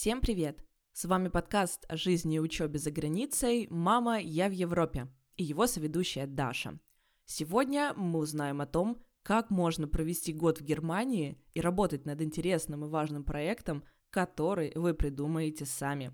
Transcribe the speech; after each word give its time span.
Всем 0.00 0.20
привет! 0.20 0.64
С 0.92 1.06
вами 1.06 1.26
подкаст 1.26 1.84
о 1.88 1.96
жизни 1.96 2.36
и 2.36 2.38
учебе 2.38 2.78
за 2.78 2.92
границей 2.92 3.66
«Мама, 3.68 4.20
я 4.20 4.48
в 4.48 4.52
Европе» 4.52 5.08
и 5.34 5.42
его 5.42 5.66
соведущая 5.66 6.28
Даша. 6.28 6.78
Сегодня 7.24 7.94
мы 7.96 8.20
узнаем 8.20 8.60
о 8.60 8.66
том, 8.66 9.02
как 9.24 9.50
можно 9.50 9.88
провести 9.88 10.32
год 10.32 10.60
в 10.60 10.62
Германии 10.62 11.42
и 11.52 11.60
работать 11.60 12.06
над 12.06 12.22
интересным 12.22 12.84
и 12.84 12.88
важным 12.88 13.24
проектом, 13.24 13.82
который 14.10 14.70
вы 14.76 14.94
придумаете 14.94 15.66
сами. 15.66 16.12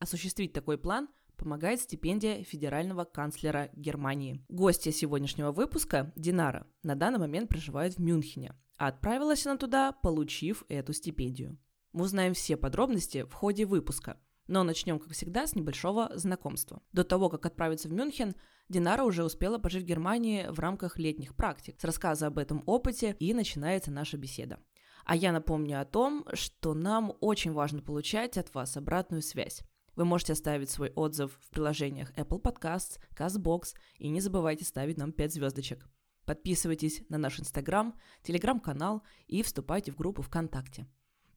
Осуществить 0.00 0.52
такой 0.52 0.76
план 0.76 1.08
помогает 1.36 1.80
стипендия 1.80 2.42
федерального 2.42 3.04
канцлера 3.04 3.70
Германии. 3.74 4.44
Гостья 4.48 4.90
сегодняшнего 4.90 5.52
выпуска, 5.52 6.12
Динара, 6.16 6.66
на 6.82 6.96
данный 6.96 7.20
момент 7.20 7.48
проживает 7.48 7.94
в 7.94 8.00
Мюнхене, 8.00 8.56
а 8.76 8.88
отправилась 8.88 9.46
она 9.46 9.56
туда, 9.56 9.92
получив 9.92 10.64
эту 10.68 10.92
стипендию. 10.92 11.60
Мы 11.92 12.04
узнаем 12.04 12.34
все 12.34 12.56
подробности 12.56 13.24
в 13.24 13.32
ходе 13.32 13.66
выпуска, 13.66 14.20
но 14.46 14.62
начнем, 14.62 14.98
как 14.98 15.12
всегда, 15.12 15.46
с 15.46 15.54
небольшого 15.54 16.10
знакомства. 16.14 16.82
До 16.92 17.04
того, 17.04 17.28
как 17.28 17.46
отправиться 17.46 17.88
в 17.88 17.92
Мюнхен, 17.92 18.34
Динара 18.68 19.04
уже 19.04 19.24
успела 19.24 19.58
пожить 19.58 19.82
в 19.82 19.86
Германии 19.86 20.46
в 20.48 20.58
рамках 20.60 20.98
летних 20.98 21.34
практик. 21.34 21.80
С 21.80 21.84
рассказа 21.84 22.28
об 22.28 22.38
этом 22.38 22.62
опыте 22.66 23.16
и 23.18 23.34
начинается 23.34 23.90
наша 23.90 24.16
беседа. 24.16 24.60
А 25.04 25.16
я 25.16 25.32
напомню 25.32 25.80
о 25.80 25.84
том, 25.84 26.24
что 26.34 26.74
нам 26.74 27.12
очень 27.20 27.52
важно 27.52 27.82
получать 27.82 28.38
от 28.38 28.54
вас 28.54 28.76
обратную 28.76 29.22
связь. 29.22 29.62
Вы 29.96 30.04
можете 30.04 30.34
оставить 30.34 30.70
свой 30.70 30.90
отзыв 30.90 31.38
в 31.40 31.50
приложениях 31.50 32.12
Apple 32.16 32.40
Podcasts, 32.40 32.98
CastBox 33.16 33.74
и 33.98 34.08
не 34.08 34.20
забывайте 34.20 34.64
ставить 34.64 34.98
нам 34.98 35.12
5 35.12 35.34
звездочек. 35.34 35.88
Подписывайтесь 36.24 37.02
на 37.08 37.18
наш 37.18 37.40
Инстаграм, 37.40 37.98
Телеграм-канал 38.22 39.02
и 39.26 39.42
вступайте 39.42 39.90
в 39.90 39.96
группу 39.96 40.22
ВКонтакте. 40.22 40.86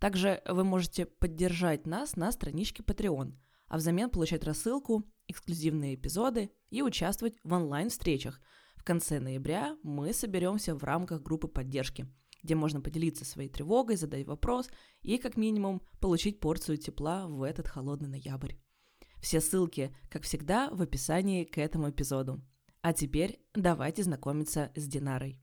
Также 0.03 0.41
вы 0.45 0.65
можете 0.65 1.05
поддержать 1.05 1.87
нас 1.87 2.17
на 2.17 2.29
страничке 2.33 2.83
Patreon, 2.83 3.37
а 3.69 3.77
взамен 3.77 4.09
получать 4.09 4.43
рассылку, 4.43 5.05
эксклюзивные 5.29 5.95
эпизоды 5.95 6.51
и 6.71 6.81
участвовать 6.81 7.37
в 7.45 7.53
онлайн-встречах. 7.53 8.41
В 8.75 8.83
конце 8.83 9.21
ноября 9.21 9.77
мы 9.81 10.11
соберемся 10.11 10.75
в 10.75 10.83
рамках 10.83 11.21
группы 11.21 11.47
поддержки, 11.47 12.05
где 12.43 12.53
можно 12.53 12.81
поделиться 12.81 13.23
своей 13.23 13.47
тревогой, 13.47 13.95
задать 13.95 14.27
вопрос 14.27 14.69
и, 15.03 15.17
как 15.17 15.37
минимум, 15.37 15.81
получить 16.01 16.41
порцию 16.41 16.79
тепла 16.79 17.25
в 17.25 17.41
этот 17.41 17.69
холодный 17.69 18.09
ноябрь. 18.09 18.55
Все 19.21 19.39
ссылки, 19.39 19.95
как 20.09 20.23
всегда, 20.23 20.69
в 20.69 20.81
описании 20.81 21.45
к 21.45 21.57
этому 21.57 21.91
эпизоду. 21.91 22.41
А 22.81 22.91
теперь 22.91 23.39
давайте 23.55 24.03
знакомиться 24.03 24.69
с 24.75 24.85
Динарой. 24.85 25.39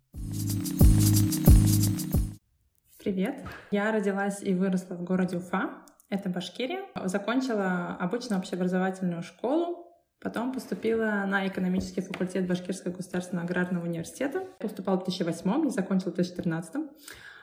Привет! 3.01 3.43
Я 3.71 3.93
родилась 3.93 4.43
и 4.43 4.53
выросла 4.53 4.95
в 4.95 5.05
городе 5.05 5.39
Уфа, 5.39 5.71
это 6.11 6.29
Башкирия. 6.29 6.83
Закончила 7.07 7.97
обычную 7.99 8.39
общеобразовательную 8.39 9.23
школу, 9.23 9.87
потом 10.21 10.53
поступила 10.53 11.25
на 11.27 11.47
экономический 11.47 12.03
факультет 12.03 12.47
Башкирского 12.47 12.93
государственного 12.93 13.49
аграрного 13.49 13.87
университета. 13.87 14.41
Поступала 14.59 14.97
в 15.01 15.05
2008 15.05 15.69
и 15.69 15.71
закончила 15.71 16.11
в 16.13 16.17
2014. 16.17 16.75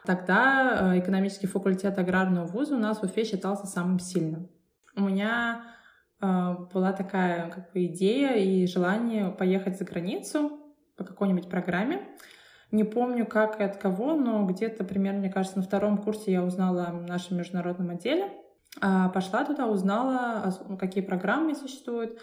Тогда 0.06 0.94
э, 0.94 1.00
экономический 1.00 1.48
факультет 1.48 1.98
аграрного 1.98 2.46
вуза 2.46 2.76
у 2.76 2.80
нас 2.80 3.00
в 3.00 3.04
Уфе 3.04 3.26
считался 3.26 3.66
самым 3.66 3.98
сильным. 3.98 4.52
У 4.96 5.06
меня 5.06 5.64
э, 6.22 6.56
была 6.72 6.94
такая 6.94 7.50
как 7.50 7.74
бы, 7.74 7.86
идея 7.88 8.36
и 8.36 8.68
желание 8.68 9.32
поехать 9.32 9.80
за 9.80 9.86
границу 9.86 10.52
по 10.98 11.04
какой-нибудь 11.04 11.50
программе. 11.50 12.08
Не 12.72 12.84
помню, 12.84 13.26
как 13.26 13.60
и 13.60 13.64
от 13.64 13.78
кого, 13.78 14.14
но 14.16 14.46
где-то 14.46 14.84
примерно, 14.84 15.20
мне 15.20 15.30
кажется, 15.30 15.58
на 15.58 15.64
втором 15.64 15.98
курсе 15.98 16.32
я 16.32 16.44
узнала 16.44 16.88
о 16.88 16.92
нашем 16.94 17.38
международном 17.38 17.92
отделе. 17.92 18.32
А, 18.82 19.10
пошла 19.10 19.46
туда, 19.46 19.68
узнала, 19.68 20.54
какие 20.80 21.04
программы 21.04 21.56
существуют. 21.56 22.20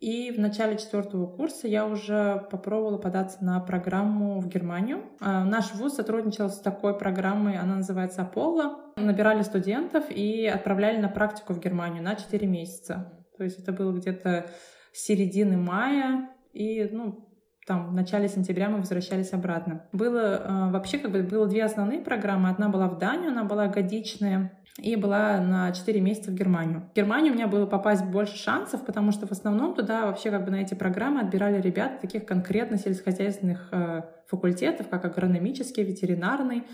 И 0.00 0.30
в 0.30 0.38
начале 0.38 0.78
четвертого 0.78 1.26
курса 1.26 1.66
я 1.66 1.84
уже 1.84 2.46
попробовала 2.50 2.98
податься 2.98 3.42
на 3.42 3.58
программу 3.58 4.38
в 4.38 4.46
Германию. 4.46 5.04
А, 5.20 5.44
наш 5.44 5.74
вуз 5.74 5.94
сотрудничал 5.94 6.50
с 6.50 6.60
такой 6.60 6.96
программой, 6.96 7.58
она 7.58 7.76
называется 7.76 8.22
Аполло. 8.22 8.92
Набирали 8.96 9.42
студентов 9.42 10.04
и 10.10 10.46
отправляли 10.46 10.98
на 10.98 11.08
практику 11.08 11.52
в 11.52 11.60
Германию 11.60 12.02
на 12.02 12.14
4 12.14 12.46
месяца. 12.46 13.12
То 13.36 13.44
есть 13.44 13.58
это 13.58 13.72
было 13.72 13.92
где-то 13.92 14.50
середины 14.92 15.56
мая, 15.56 16.28
и 16.52 16.88
ну, 16.92 17.28
там 17.68 17.90
в 17.90 17.94
начале 17.94 18.28
сентября 18.28 18.70
мы 18.70 18.78
возвращались 18.78 19.32
обратно. 19.34 19.84
Было 19.92 20.42
э, 20.42 20.70
вообще 20.70 20.98
как 20.98 21.12
бы 21.12 21.22
было 21.22 21.46
две 21.46 21.62
основные 21.62 22.00
программы. 22.00 22.48
Одна 22.48 22.70
была 22.70 22.88
в 22.88 22.98
Данию, 22.98 23.30
она 23.30 23.44
была 23.44 23.66
годичная, 23.66 24.58
и 24.78 24.96
была 24.96 25.40
на 25.40 25.72
4 25.72 26.00
месяца 26.00 26.30
в 26.30 26.34
Германию. 26.34 26.88
В 26.92 26.96
Германию 26.96 27.32
у 27.32 27.36
меня 27.36 27.46
было 27.46 27.66
попасть 27.66 28.04
больше 28.04 28.36
шансов, 28.36 28.86
потому 28.86 29.12
что 29.12 29.26
в 29.26 29.32
основном 29.32 29.74
туда 29.74 30.06
вообще 30.06 30.30
как 30.30 30.44
бы 30.44 30.50
на 30.50 30.56
эти 30.56 30.74
программы 30.74 31.20
отбирали 31.20 31.60
ребят 31.60 32.00
таких 32.00 32.24
конкретно 32.24 32.78
сельскохозяйственных 32.78 33.68
э, 33.72 34.02
факультетов, 34.28 34.88
как 34.88 35.04
агрономический, 35.04 35.82
ветеринарный, 35.82 36.64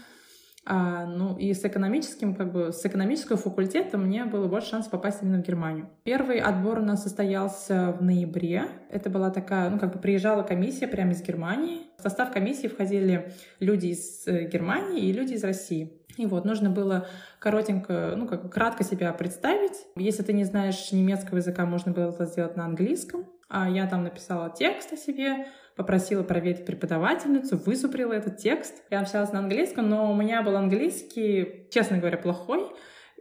а, 0.67 1.05
ну 1.05 1.37
и 1.37 1.53
с 1.53 1.65
экономическим, 1.65 2.35
как 2.35 2.53
бы, 2.53 2.73
с 2.73 2.85
экономического 2.87 3.37
факультета 3.37 3.99
мне 3.99 4.25
было 4.25 4.49
больше 4.49 4.71
шансов 4.71 4.91
попасть 4.91 5.23
именно 5.23 5.43
в 5.43 5.47
Германию. 5.47 5.89
Первый 6.05 6.39
отбор 6.39 6.79
у 6.79 6.83
нас 6.83 7.03
состоялся 7.03 7.95
в 7.99 8.03
ноябре. 8.03 8.67
Это 8.91 9.11
была 9.11 9.31
такая, 9.31 9.69
ну 9.69 9.79
как 9.79 9.93
бы 9.93 9.99
приезжала 9.99 10.43
комиссия 10.43 10.87
прямо 10.87 11.13
из 11.13 11.23
Германии. 11.23 11.83
В 11.99 12.03
состав 12.03 12.33
комиссии 12.33 12.69
входили 12.69 13.33
люди 13.61 13.89
из 13.89 14.27
э, 14.27 14.49
Германии 14.49 15.03
и 15.03 15.13
люди 15.13 15.35
из 15.35 15.45
России. 15.45 16.01
И 16.17 16.27
вот 16.27 16.45
нужно 16.45 16.71
было 16.71 17.07
коротенько, 17.41 18.15
ну 18.17 18.27
как 18.27 18.51
кратко 18.51 18.85
себя 18.85 19.13
представить. 19.13 19.87
Если 19.97 20.23
ты 20.23 20.33
не 20.33 20.45
знаешь 20.45 20.93
немецкого 20.93 21.39
языка, 21.39 21.67
можно 21.67 21.93
было 21.93 22.11
это 22.11 22.25
сделать 22.25 22.57
на 22.57 22.65
английском. 22.65 23.27
А 23.49 23.69
я 23.69 23.87
там 23.87 24.05
написала 24.05 24.51
текст 24.51 24.93
о 24.93 24.97
себе, 24.97 25.47
попросила 25.77 26.23
проверить 26.23 26.65
преподавательницу, 26.65 27.57
вызубрила 27.57 28.13
этот 28.13 28.39
текст. 28.39 28.83
Я 28.91 29.01
общалась 29.01 29.33
на 29.33 29.41
английском, 29.41 29.89
но 29.89 30.11
у 30.11 30.15
меня 30.15 30.43
был 30.43 30.57
английский, 30.57 31.69
честно 31.71 31.99
говоря, 31.99 32.17
плохой, 32.17 32.71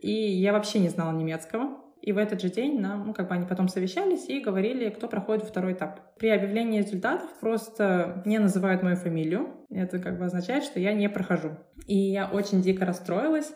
и 0.01 0.11
я 0.11 0.53
вообще 0.53 0.79
не 0.79 0.89
знала 0.89 1.11
немецкого. 1.11 1.79
И 2.01 2.11
в 2.11 2.17
этот 2.17 2.41
же 2.41 2.49
день 2.49 2.81
нам, 2.81 3.07
ну, 3.07 3.13
как 3.13 3.29
бы 3.29 3.35
они 3.35 3.45
потом 3.45 3.69
совещались 3.69 4.27
и 4.27 4.41
говорили, 4.41 4.89
кто 4.89 5.07
проходит 5.07 5.45
второй 5.45 5.71
этап. 5.71 6.01
При 6.17 6.27
объявлении 6.29 6.81
результатов 6.81 7.29
просто 7.39 8.21
не 8.25 8.39
называют 8.39 8.83
мою 8.83 8.97
фамилию. 8.97 9.65
Это 9.69 9.99
как 9.99 10.19
бы 10.19 10.25
означает, 10.25 10.65
что 10.65 10.81
я 10.81 10.93
не 10.93 11.07
прохожу. 11.07 11.57
И 11.87 11.97
я 11.97 12.29
очень 12.29 12.61
дико 12.61 12.85
расстроилась, 12.85 13.53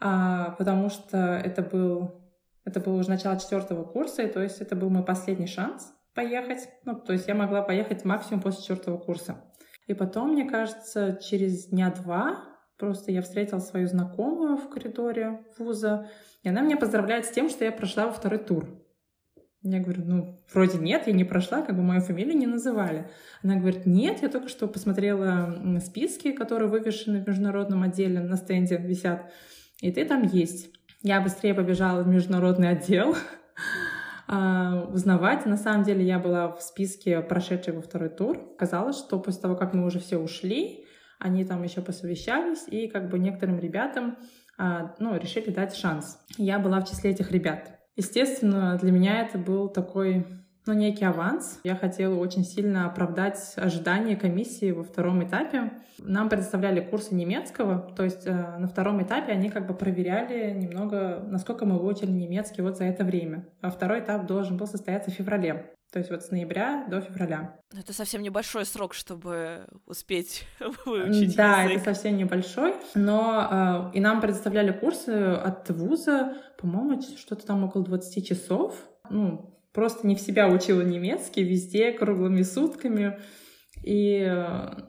а, 0.00 0.52
потому 0.52 0.88
что 0.88 1.18
это 1.44 1.60
был, 1.60 2.22
это 2.64 2.80
был 2.80 2.96
уже 2.96 3.10
начало 3.10 3.38
четвертого 3.38 3.84
курса, 3.84 4.22
и 4.22 4.32
то 4.32 4.42
есть 4.42 4.62
это 4.62 4.74
был 4.74 4.88
мой 4.88 5.04
последний 5.04 5.46
шанс 5.46 5.92
поехать. 6.14 6.68
Ну, 6.84 6.94
то 6.98 7.12
есть 7.12 7.28
я 7.28 7.34
могла 7.34 7.62
поехать 7.62 8.04
максимум 8.04 8.42
после 8.42 8.62
четвертого 8.62 8.98
курса. 8.98 9.44
И 9.86 9.94
потом, 9.94 10.32
мне 10.32 10.48
кажется, 10.48 11.18
через 11.22 11.66
дня 11.66 11.90
два 11.90 12.44
просто 12.78 13.12
я 13.12 13.22
встретила 13.22 13.60
свою 13.60 13.86
знакомую 13.86 14.56
в 14.56 14.68
коридоре 14.68 15.44
вуза, 15.58 16.08
и 16.42 16.48
она 16.48 16.62
меня 16.62 16.76
поздравляет 16.76 17.26
с 17.26 17.30
тем, 17.30 17.48
что 17.48 17.64
я 17.64 17.72
прошла 17.72 18.06
во 18.06 18.12
второй 18.12 18.38
тур. 18.38 18.82
Я 19.64 19.78
говорю, 19.78 20.02
ну, 20.04 20.38
вроде 20.52 20.78
нет, 20.78 21.06
я 21.06 21.12
не 21.12 21.22
прошла, 21.22 21.62
как 21.62 21.76
бы 21.76 21.82
мою 21.82 22.00
фамилию 22.00 22.36
не 22.36 22.48
называли. 22.48 23.08
Она 23.44 23.54
говорит, 23.54 23.86
нет, 23.86 24.20
я 24.20 24.28
только 24.28 24.48
что 24.48 24.66
посмотрела 24.66 25.78
списки, 25.80 26.32
которые 26.32 26.68
вывешены 26.68 27.22
в 27.22 27.28
международном 27.28 27.84
отделе, 27.84 28.18
на 28.18 28.36
стенде 28.36 28.76
висят, 28.78 29.32
и 29.80 29.92
ты 29.92 30.04
там 30.04 30.22
есть. 30.22 30.74
Я 31.02 31.20
быстрее 31.20 31.54
побежала 31.54 32.02
в 32.02 32.08
международный 32.08 32.70
отдел, 32.70 33.14
а, 34.34 34.88
узнавать. 34.90 35.44
На 35.44 35.58
самом 35.58 35.82
деле 35.82 36.06
я 36.06 36.18
была 36.18 36.48
в 36.48 36.62
списке 36.62 37.20
прошедшей 37.20 37.74
во 37.74 37.82
второй 37.82 38.08
тур. 38.08 38.38
Казалось, 38.56 38.96
что 38.96 39.20
после 39.20 39.42
того, 39.42 39.56
как 39.56 39.74
мы 39.74 39.84
уже 39.84 39.98
все 39.98 40.16
ушли, 40.16 40.86
они 41.18 41.44
там 41.44 41.62
еще 41.62 41.82
посовещались, 41.82 42.64
и 42.66 42.88
как 42.88 43.10
бы 43.10 43.18
некоторым 43.18 43.58
ребятам 43.58 44.16
а, 44.56 44.94
ну, 44.98 45.18
решили 45.18 45.50
дать 45.50 45.76
шанс. 45.76 46.18
Я 46.38 46.58
была 46.58 46.80
в 46.80 46.88
числе 46.88 47.10
этих 47.10 47.30
ребят. 47.30 47.78
Естественно, 47.94 48.78
для 48.80 48.90
меня 48.90 49.20
это 49.20 49.36
был 49.36 49.68
такой 49.68 50.26
ну, 50.66 50.72
некий 50.74 51.04
аванс. 51.04 51.60
Я 51.64 51.74
хотела 51.76 52.14
очень 52.16 52.44
сильно 52.44 52.86
оправдать 52.86 53.54
ожидания 53.56 54.16
комиссии 54.16 54.70
во 54.70 54.84
втором 54.84 55.24
этапе. 55.24 55.72
Нам 55.98 56.28
предоставляли 56.28 56.80
курсы 56.80 57.14
немецкого, 57.14 57.92
то 57.96 58.04
есть 58.04 58.26
э, 58.26 58.32
на 58.58 58.66
втором 58.68 59.02
этапе 59.02 59.32
они 59.32 59.50
как 59.50 59.66
бы 59.66 59.74
проверяли 59.74 60.52
немного, 60.52 61.22
насколько 61.28 61.64
мы 61.66 61.78
выучили 61.78 62.10
немецкий 62.10 62.62
вот 62.62 62.76
за 62.76 62.84
это 62.84 63.04
время. 63.04 63.46
А 63.60 63.70
второй 63.70 64.00
этап 64.00 64.26
должен 64.26 64.56
был 64.56 64.66
состояться 64.66 65.10
в 65.10 65.14
феврале. 65.14 65.74
То 65.92 65.98
есть 65.98 66.10
вот 66.10 66.22
с 66.22 66.30
ноября 66.30 66.86
до 66.88 67.02
февраля. 67.02 67.54
Это 67.78 67.92
совсем 67.92 68.22
небольшой 68.22 68.64
срок, 68.64 68.94
чтобы 68.94 69.66
успеть 69.84 70.46
выучить 70.86 71.36
Да, 71.36 71.64
язык. 71.64 71.76
это 71.82 71.94
совсем 71.94 72.16
небольшой. 72.16 72.74
Но 72.94 73.90
э, 73.92 73.96
и 73.96 74.00
нам 74.00 74.20
предоставляли 74.22 74.72
курсы 74.72 75.10
от 75.10 75.68
вуза, 75.70 76.34
по-моему, 76.58 77.02
что-то 77.02 77.46
там 77.46 77.64
около 77.64 77.84
20 77.84 78.26
часов. 78.26 78.74
Ну, 79.10 79.52
просто 79.72 80.06
не 80.06 80.14
в 80.14 80.20
себя 80.20 80.48
учила 80.48 80.82
немецкий 80.82 81.42
везде, 81.42 81.92
круглыми 81.92 82.42
сутками. 82.42 83.18
И 83.82 84.18
э, 84.18 84.30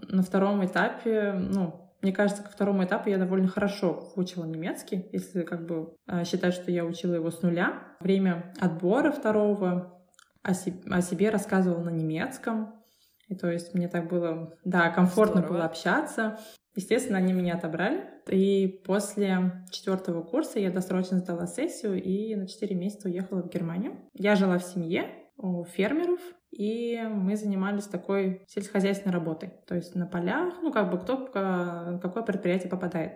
на 0.10 0.22
втором 0.22 0.66
этапе, 0.66 1.34
ну, 1.34 1.96
мне 2.02 2.12
кажется, 2.12 2.44
ко 2.44 2.50
второму 2.50 2.84
этапу 2.84 3.10
я 3.10 3.18
довольно 3.18 3.48
хорошо 3.48 4.12
выучила 4.16 4.46
немецкий, 4.46 5.08
если 5.12 5.44
как 5.44 5.66
бы 5.66 5.96
э, 6.06 6.26
считать, 6.26 6.54
что 6.54 6.70
я 6.70 6.86
учила 6.86 7.16
его 7.16 7.32
с 7.32 7.42
нуля. 7.42 7.96
Время 8.02 8.54
отбора 8.60 9.12
второго 9.12 10.02
о 10.44 10.54
себе 10.54 11.30
рассказывала 11.30 11.82
на 11.84 11.90
немецком. 11.90 12.83
И 13.28 13.36
то 13.36 13.50
есть 13.50 13.74
мне 13.74 13.88
так 13.88 14.10
было, 14.10 14.58
да, 14.64 14.90
комфортно 14.90 15.42
Здорово. 15.42 15.58
было 15.58 15.66
общаться. 15.66 16.40
Естественно, 16.76 17.18
они 17.18 17.34
меня 17.34 17.56
отобрали. 17.56 18.04
И 18.30 18.82
после 18.86 19.66
четвертого 19.72 20.24
курса 20.24 20.60
я 20.60 20.72
досрочно 20.72 21.20
сдала 21.20 21.46
сессию 21.46 22.02
и 22.02 22.36
на 22.36 22.48
4 22.48 22.76
месяца 22.76 23.08
уехала 23.08 23.44
в 23.44 23.50
Германию. 23.50 23.98
Я 24.14 24.36
жила 24.36 24.58
в 24.58 24.64
семье 24.64 25.08
у 25.38 25.64
фермеров, 25.66 26.20
и 26.52 27.02
мы 27.10 27.36
занимались 27.36 27.86
такой 27.86 28.44
сельскохозяйственной 28.48 29.14
работой. 29.14 29.54
То 29.68 29.76
есть 29.76 29.96
на 29.96 30.06
полях, 30.06 30.56
ну 30.62 30.72
как 30.72 30.92
бы 30.92 31.00
кто, 31.00 31.26
какое 31.28 32.24
предприятие 32.24 32.70
попадает. 32.70 33.14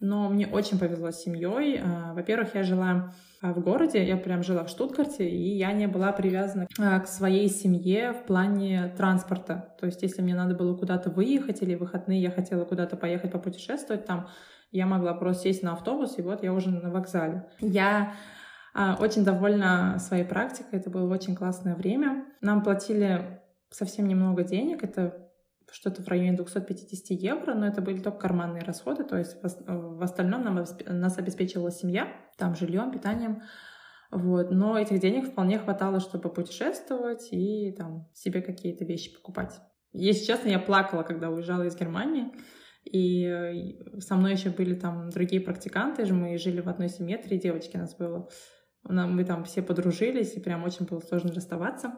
Но 0.00 0.28
мне 0.28 0.46
очень 0.46 0.78
повезло 0.78 1.10
с 1.10 1.22
семьей. 1.22 1.80
А, 1.82 2.14
во-первых, 2.14 2.54
я 2.54 2.62
жила 2.62 3.12
а, 3.42 3.52
в 3.52 3.60
городе, 3.60 4.06
я 4.06 4.16
прям 4.16 4.44
жила 4.44 4.62
в 4.64 4.68
Штутгарте, 4.68 5.28
и 5.28 5.56
я 5.56 5.72
не 5.72 5.88
была 5.88 6.12
привязана 6.12 6.68
а, 6.78 7.00
к 7.00 7.08
своей 7.08 7.48
семье 7.48 8.12
в 8.12 8.24
плане 8.24 8.94
транспорта. 8.96 9.74
То 9.80 9.86
есть, 9.86 10.02
если 10.02 10.22
мне 10.22 10.36
надо 10.36 10.54
было 10.54 10.76
куда-то 10.76 11.10
выехать 11.10 11.62
или 11.62 11.74
выходные 11.74 12.22
я 12.22 12.30
хотела 12.30 12.64
куда-то 12.64 12.96
поехать 12.96 13.32
попутешествовать 13.32 14.06
там, 14.06 14.28
я 14.70 14.86
могла 14.86 15.14
просто 15.14 15.44
сесть 15.44 15.62
на 15.64 15.72
автобус, 15.72 16.18
и 16.18 16.22
вот 16.22 16.44
я 16.44 16.52
уже 16.52 16.70
на 16.70 16.90
вокзале. 16.90 17.48
Я 17.58 18.12
очень 19.00 19.24
довольна 19.24 19.98
своей 19.98 20.24
практикой, 20.24 20.78
это 20.78 20.90
было 20.90 21.12
очень 21.12 21.34
классное 21.34 21.74
время. 21.74 22.26
Нам 22.42 22.62
платили 22.62 23.40
совсем 23.70 24.06
немного 24.06 24.44
денег, 24.44 24.84
это 24.84 25.27
что-то 25.70 26.02
в 26.02 26.08
районе 26.08 26.32
250 26.32 27.10
евро, 27.10 27.54
но 27.54 27.66
это 27.66 27.82
были 27.82 28.00
только 28.00 28.18
карманные 28.18 28.62
расходы, 28.62 29.04
то 29.04 29.16
есть 29.16 29.36
в 29.42 30.02
остальном 30.02 30.42
нам, 30.42 30.64
нас 30.86 31.18
обеспечивала 31.18 31.70
семья, 31.70 32.08
там 32.36 32.54
жильем, 32.54 32.90
питанием, 32.90 33.42
вот. 34.10 34.50
Но 34.50 34.78
этих 34.78 35.00
денег 35.00 35.28
вполне 35.28 35.58
хватало, 35.58 36.00
чтобы 36.00 36.30
путешествовать 36.30 37.28
и 37.30 37.72
там 37.76 38.08
себе 38.14 38.40
какие-то 38.40 38.84
вещи 38.84 39.14
покупать. 39.14 39.60
Если 39.92 40.24
честно, 40.24 40.48
я 40.48 40.58
плакала, 40.58 41.02
когда 41.02 41.30
уезжала 41.30 41.64
из 41.64 41.76
Германии, 41.76 42.32
и 42.84 43.78
со 43.98 44.14
мной 44.16 44.32
еще 44.32 44.50
были 44.50 44.74
там 44.74 45.10
другие 45.10 45.42
практиканты, 45.42 46.10
мы 46.12 46.38
жили 46.38 46.60
в 46.60 46.68
одной 46.68 46.88
семье, 46.88 47.18
три 47.18 47.38
девочки 47.38 47.76
у 47.76 47.80
нас 47.80 47.94
было. 47.96 48.28
Мы 48.84 49.24
там 49.24 49.44
все 49.44 49.60
подружились, 49.60 50.34
и 50.36 50.40
прям 50.40 50.64
очень 50.64 50.86
было 50.86 51.00
сложно 51.00 51.32
расставаться. 51.32 51.92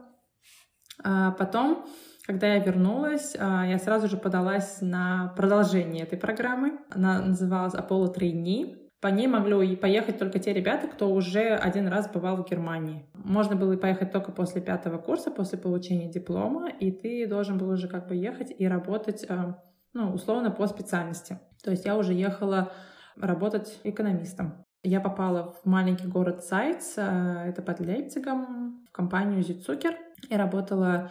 А 1.05 1.31
потом 1.32 1.87
когда 2.31 2.55
я 2.55 2.61
вернулась, 2.61 3.35
а, 3.37 3.67
я 3.67 3.77
сразу 3.81 4.06
же 4.06 4.17
подалась 4.17 4.79
на 4.81 5.35
продолжение 5.37 6.05
этой 6.05 6.17
программы. 6.17 6.79
Она 6.88 7.21
называлась 7.21 7.75
Apollo 7.75 8.15
Trainee. 8.17 8.79
По 9.00 9.09
ней 9.09 9.27
могли 9.27 9.75
поехать 9.75 10.21
только 10.21 10.38
те 10.38 10.53
ребята, 10.53 10.87
кто 10.87 11.11
уже 11.11 11.56
один 11.56 11.88
раз 11.88 12.09
бывал 12.09 12.37
в 12.37 12.49
Германии. 12.49 13.05
Можно 13.15 13.56
было 13.56 13.77
поехать 13.77 14.12
только 14.12 14.31
после 14.31 14.61
пятого 14.61 14.99
курса, 14.99 15.32
после 15.32 15.59
получения 15.59 16.09
диплома, 16.09 16.69
и 16.69 16.93
ты 16.93 17.27
должен 17.27 17.59
был 17.59 17.69
уже 17.71 17.88
как 17.88 18.06
бы 18.06 18.15
ехать 18.15 18.55
и 18.56 18.69
работать, 18.69 19.26
а, 19.29 19.61
ну, 19.93 20.12
условно, 20.12 20.53
по 20.53 20.69
специальности. 20.69 21.41
То 21.65 21.73
есть 21.73 21.85
я 21.85 21.97
уже 21.97 22.12
ехала 22.12 22.71
работать 23.17 23.81
экономистом. 23.83 24.65
Я 24.85 25.00
попала 25.00 25.53
в 25.53 25.67
маленький 25.67 26.06
город 26.06 26.44
Сайц, 26.44 26.94
а, 26.97 27.44
это 27.44 27.61
под 27.61 27.81
Лейпцигом, 27.81 28.85
в 28.88 28.93
компанию 28.93 29.43
Зицукер, 29.43 29.97
и 30.29 30.37
работала 30.37 31.11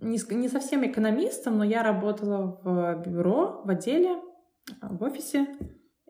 не, 0.00 0.18
не 0.34 0.48
совсем 0.48 0.86
экономистом, 0.86 1.58
но 1.58 1.64
я 1.64 1.82
работала 1.82 2.60
в 2.62 3.02
бюро, 3.06 3.62
в 3.64 3.70
отделе, 3.70 4.16
в 4.80 5.02
офисе 5.02 5.46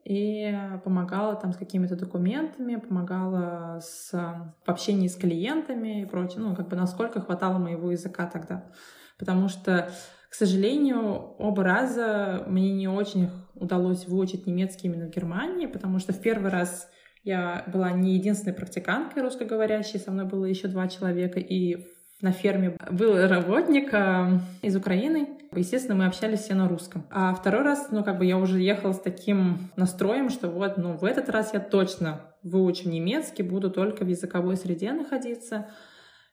и 0.04 0.52
помогала 0.82 1.36
там 1.36 1.52
с 1.52 1.56
какими-то 1.56 1.96
документами, 1.96 2.76
помогала 2.76 3.80
с, 3.80 4.12
в 4.12 4.70
общении 4.70 5.08
с 5.08 5.16
клиентами 5.16 6.02
и 6.02 6.06
прочее, 6.06 6.40
ну, 6.40 6.56
как 6.56 6.68
бы 6.68 6.76
насколько 6.76 7.20
хватало 7.20 7.58
моего 7.58 7.90
языка 7.90 8.26
тогда. 8.26 8.70
Потому 9.18 9.48
что, 9.48 9.90
к 10.30 10.34
сожалению, 10.34 11.34
оба 11.38 11.62
раза 11.62 12.44
мне 12.46 12.72
не 12.72 12.88
очень 12.88 13.28
удалось 13.54 14.06
выучить 14.08 14.46
немецкий 14.46 14.88
именно 14.88 15.06
в 15.06 15.14
Германии, 15.14 15.66
потому 15.66 15.98
что 15.98 16.12
в 16.12 16.20
первый 16.20 16.50
раз 16.50 16.88
я 17.22 17.64
была 17.66 17.92
не 17.92 18.14
единственной 18.14 18.54
практиканткой 18.54 19.22
русскоговорящей, 19.22 20.00
со 20.00 20.10
мной 20.10 20.24
было 20.24 20.46
еще 20.46 20.68
два 20.68 20.88
человека, 20.88 21.38
и 21.38 21.86
на 22.22 22.32
ферме 22.32 22.76
был 22.90 23.16
работник 23.26 23.92
э, 23.92 24.38
из 24.62 24.76
Украины. 24.76 25.28
Естественно, 25.54 25.96
мы 25.96 26.06
общались 26.06 26.40
все 26.40 26.54
на 26.54 26.68
русском. 26.68 27.04
А 27.10 27.34
второй 27.34 27.62
раз, 27.62 27.88
ну, 27.90 28.04
как 28.04 28.18
бы 28.18 28.26
я 28.26 28.36
уже 28.36 28.60
ехала 28.60 28.92
с 28.92 29.00
таким 29.00 29.70
настроем, 29.76 30.28
что 30.28 30.48
вот, 30.48 30.76
ну, 30.76 30.96
в 30.96 31.04
этот 31.04 31.28
раз 31.28 31.52
я 31.54 31.60
точно 31.60 32.20
выучу 32.42 32.88
немецкий, 32.88 33.42
буду 33.42 33.70
только 33.70 34.04
в 34.04 34.08
языковой 34.08 34.56
среде 34.56 34.92
находиться. 34.92 35.68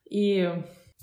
И 0.10 0.52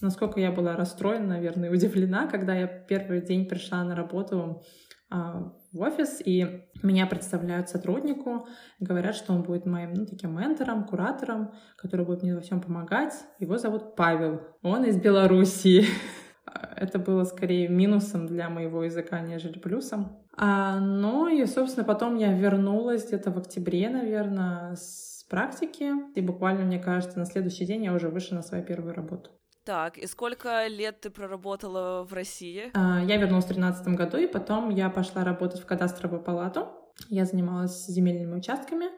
насколько 0.00 0.38
я 0.38 0.52
была 0.52 0.76
расстроена, 0.76 1.26
наверное, 1.26 1.70
удивлена, 1.70 2.26
когда 2.26 2.54
я 2.54 2.66
первый 2.66 3.20
день 3.20 3.46
пришла 3.46 3.82
на 3.84 3.96
работу 3.96 4.62
а, 5.10 5.52
в 5.75 5.81
офис, 5.81 6.23
и 6.25 6.62
меня 6.82 7.06
представляют 7.06 7.69
сотруднику, 7.69 8.47
говорят, 8.79 9.17
что 9.17 9.32
он 9.32 9.43
будет 9.43 9.67
моим 9.67 9.93
ну, 9.93 10.06
таким 10.06 10.38
ментором, 10.38 10.85
куратором, 10.85 11.53
который 11.76 12.06
будет 12.06 12.23
мне 12.23 12.35
во 12.35 12.41
всем 12.41 12.61
помогать. 12.61 13.12
Его 13.41 13.59
зовут 13.59 13.97
Павел. 13.97 14.41
Он 14.62 14.85
из 14.85 14.97
Белоруссии. 14.97 15.85
Это 16.76 17.00
было 17.00 17.25
скорее 17.25 17.69
минусом 17.69 18.26
для 18.26 18.49
моего 18.49 18.85
языка, 18.85 19.21
нежели 19.21 19.59
плюсом. 19.59 20.25
А, 20.37 20.79
ну 20.79 21.26
и, 21.26 21.44
собственно, 21.47 21.85
потом 21.85 22.17
я 22.17 22.32
вернулась 22.32 23.06
где-то 23.09 23.32
в 23.32 23.38
октябре, 23.38 23.88
наверное, 23.88 24.77
с 24.77 25.27
практики. 25.29 25.91
И 26.15 26.20
буквально, 26.20 26.65
мне 26.65 26.79
кажется, 26.79 27.19
на 27.19 27.27
следующий 27.27 27.67
день 27.67 27.85
я 27.85 27.94
уже 27.94 28.09
вышла 28.09 28.37
на 28.37 28.43
свою 28.43 28.62
первую 28.62 28.94
работу. 28.94 29.31
Так, 29.64 29.96
и 29.96 30.06
сколько 30.06 30.66
лет 30.66 31.00
ты 31.00 31.08
проработала 31.08 32.05
в 32.05 32.12
России? 32.12 32.70
А, 32.75 33.02
я 33.02 33.16
вернулась 33.16 33.46
в 33.46 33.49
2013 33.49 33.88
году, 33.96 34.19
и 34.19 34.26
потом 34.26 34.69
я 34.69 34.90
пошла 34.90 35.25
работать 35.25 35.61
в 35.61 35.64
кадастровую 35.64 36.22
палату. 36.22 36.69
Я 37.08 37.25
занималась 37.25 37.87
земельными 37.87 38.37
участками. 38.37 38.88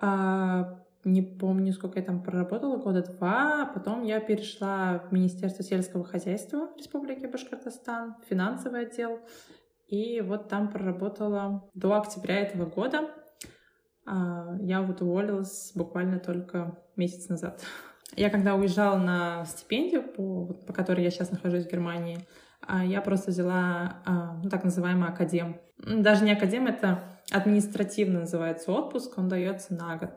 А, 0.00 0.80
не 1.02 1.22
помню, 1.22 1.72
сколько 1.72 1.98
я 1.98 2.04
там 2.04 2.22
проработала, 2.22 2.76
года 2.76 3.02
два. 3.02 3.68
Потом 3.74 4.04
я 4.04 4.20
перешла 4.20 5.00
в 5.08 5.12
Министерство 5.12 5.64
сельского 5.64 6.04
хозяйства 6.04 6.68
Республики 6.78 7.26
Башкортостан, 7.26 8.14
финансовый 8.28 8.82
отдел. 8.82 9.18
И 9.88 10.20
вот 10.20 10.48
там 10.48 10.70
проработала 10.70 11.68
до 11.74 11.96
октября 11.98 12.38
этого 12.42 12.66
года. 12.66 13.10
А, 14.06 14.54
я 14.60 14.82
вот 14.82 15.02
уволилась 15.02 15.72
буквально 15.74 16.20
только 16.20 16.78
месяц 16.94 17.28
назад. 17.28 17.60
Я 18.20 18.28
когда 18.28 18.54
уезжала 18.54 18.98
на 18.98 19.46
стипендию, 19.46 20.02
по, 20.02 20.52
по 20.66 20.74
которой 20.74 21.02
я 21.02 21.10
сейчас 21.10 21.30
нахожусь 21.30 21.64
в 21.64 21.70
Германии, 21.70 22.18
а, 22.60 22.84
я 22.84 23.00
просто 23.00 23.30
взяла 23.30 24.02
а, 24.04 24.34
ну, 24.42 24.50
так 24.50 24.62
называемый 24.62 25.08
академ. 25.08 25.58
Даже 25.78 26.24
не 26.24 26.32
академ, 26.32 26.66
это 26.66 27.02
административно 27.30 28.20
называется 28.20 28.72
отпуск, 28.72 29.16
он 29.16 29.30
дается 29.30 29.72
на 29.72 29.96
год 29.96 30.10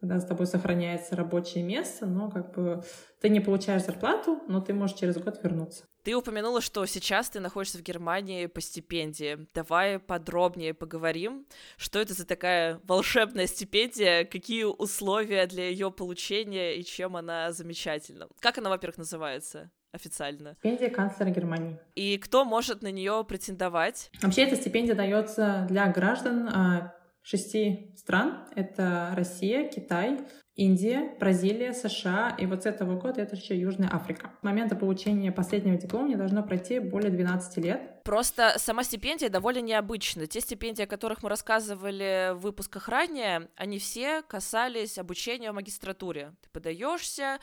когда 0.00 0.20
с 0.20 0.26
тобой 0.26 0.46
сохраняется 0.46 1.16
рабочее 1.16 1.64
место, 1.64 2.06
но 2.06 2.30
как 2.30 2.54
бы 2.54 2.82
ты 3.20 3.30
не 3.30 3.40
получаешь 3.40 3.84
зарплату, 3.84 4.42
но 4.46 4.60
ты 4.60 4.74
можешь 4.74 4.96
через 4.96 5.16
год 5.16 5.40
вернуться. 5.42 5.84
Ты 6.06 6.14
упомянула, 6.14 6.60
что 6.60 6.86
сейчас 6.86 7.30
ты 7.30 7.40
находишься 7.40 7.78
в 7.78 7.82
Германии 7.82 8.46
по 8.46 8.60
стипендии. 8.60 9.48
Давай 9.52 9.98
подробнее 9.98 10.72
поговорим, 10.72 11.46
что 11.76 11.98
это 11.98 12.14
за 12.14 12.24
такая 12.24 12.80
волшебная 12.84 13.48
стипендия, 13.48 14.24
какие 14.24 14.62
условия 14.62 15.48
для 15.48 15.68
ее 15.68 15.90
получения 15.90 16.76
и 16.76 16.84
чем 16.84 17.16
она 17.16 17.50
замечательна. 17.50 18.28
Как 18.38 18.56
она, 18.56 18.70
во-первых, 18.70 18.98
называется? 18.98 19.72
официально. 19.92 20.52
Стипендия 20.60 20.90
канцлера 20.90 21.30
Германии. 21.30 21.78
И 21.94 22.18
кто 22.18 22.44
может 22.44 22.82
на 22.82 22.92
нее 22.92 23.24
претендовать? 23.26 24.10
Вообще 24.20 24.42
эта 24.42 24.54
стипендия 24.54 24.94
дается 24.94 25.66
для 25.70 25.88
граждан 25.90 26.48
а, 26.48 26.94
шести 27.26 27.92
стран. 27.96 28.46
Это 28.54 29.12
Россия, 29.16 29.68
Китай, 29.68 30.20
Индия, 30.54 31.16
Бразилия, 31.18 31.72
США, 31.72 32.34
и 32.38 32.46
вот 32.46 32.62
с 32.62 32.66
этого 32.66 32.98
года 32.98 33.20
это 33.20 33.34
еще 33.34 33.58
Южная 33.58 33.90
Африка. 33.92 34.30
С 34.40 34.44
момента 34.44 34.76
получения 34.76 35.32
последнего 35.32 35.76
диплома 35.76 36.08
не 36.08 36.14
должно 36.14 36.44
пройти 36.44 36.78
более 36.78 37.10
12 37.10 37.56
лет. 37.58 38.04
Просто 38.04 38.54
сама 38.58 38.84
стипендия 38.84 39.28
довольно 39.28 39.60
необычна. 39.60 40.28
Те 40.28 40.40
стипендии, 40.40 40.84
о 40.84 40.86
которых 40.86 41.24
мы 41.24 41.28
рассказывали 41.28 42.30
в 42.34 42.38
выпусках 42.42 42.88
ранее, 42.88 43.48
они 43.56 43.80
все 43.80 44.22
касались 44.22 44.96
обучения 44.96 45.50
в 45.50 45.56
магистратуре. 45.56 46.32
Ты 46.42 46.48
подаешься, 46.50 47.38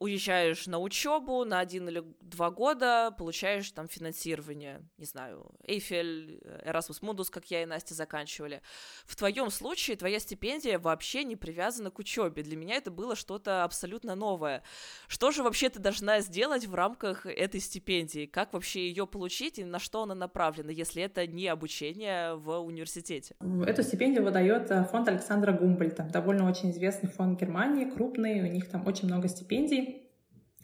уезжаешь 0.00 0.66
на 0.66 0.78
учебу 0.78 1.44
на 1.44 1.60
один 1.60 1.88
или 1.88 2.02
два 2.20 2.50
года, 2.50 3.14
получаешь 3.16 3.70
там 3.70 3.88
финансирование, 3.88 4.82
не 4.98 5.06
знаю, 5.06 5.50
Эйфель, 5.66 6.40
Erasmus 6.66 7.00
Mundus, 7.00 7.30
как 7.30 7.50
я 7.50 7.62
и 7.62 7.66
Настя 7.66 7.94
заканчивали. 7.94 8.60
В 9.06 9.16
твоем 9.16 9.50
случае 9.50 9.96
твоя 9.96 10.18
стипендия 10.18 10.78
вообще 10.78 11.24
не 11.24 11.36
привязана 11.36 11.90
к 11.90 11.98
учебе. 11.98 12.42
Для 12.42 12.56
меня 12.56 12.76
это 12.76 12.90
было 12.90 13.14
что-то 13.14 13.64
абсолютно 13.64 14.14
новое. 14.14 14.62
Что 15.06 15.30
же 15.30 15.42
вообще 15.42 15.68
ты 15.68 15.78
должна 15.78 16.20
сделать 16.20 16.66
в 16.66 16.74
рамках 16.74 17.26
этой 17.26 17.60
стипендии? 17.60 18.26
Как 18.26 18.52
вообще 18.52 18.88
ее 18.88 19.06
получить 19.06 19.58
и 19.58 19.64
на 19.64 19.78
что 19.78 20.02
она 20.02 20.14
направлена, 20.14 20.72
если 20.72 21.02
это 21.02 21.26
не 21.26 21.46
обучение 21.46 22.34
в 22.34 22.58
университете? 22.58 23.36
Эту 23.66 23.82
стипендию 23.82 24.24
выдает 24.24 24.70
э, 24.70 24.84
фонд 24.84 25.08
Александра 25.08 25.52
Гумбольта, 25.52 26.02
довольно 26.12 26.48
очень 26.48 26.70
известный 26.72 27.08
фонд 27.08 27.40
Германии, 27.40 27.84
крупный, 27.84 28.40
у 28.40 28.46
них 28.46 28.68
там 28.68 28.86
очень 28.86 29.06
много 29.06 29.28
стипендий. 29.28 29.93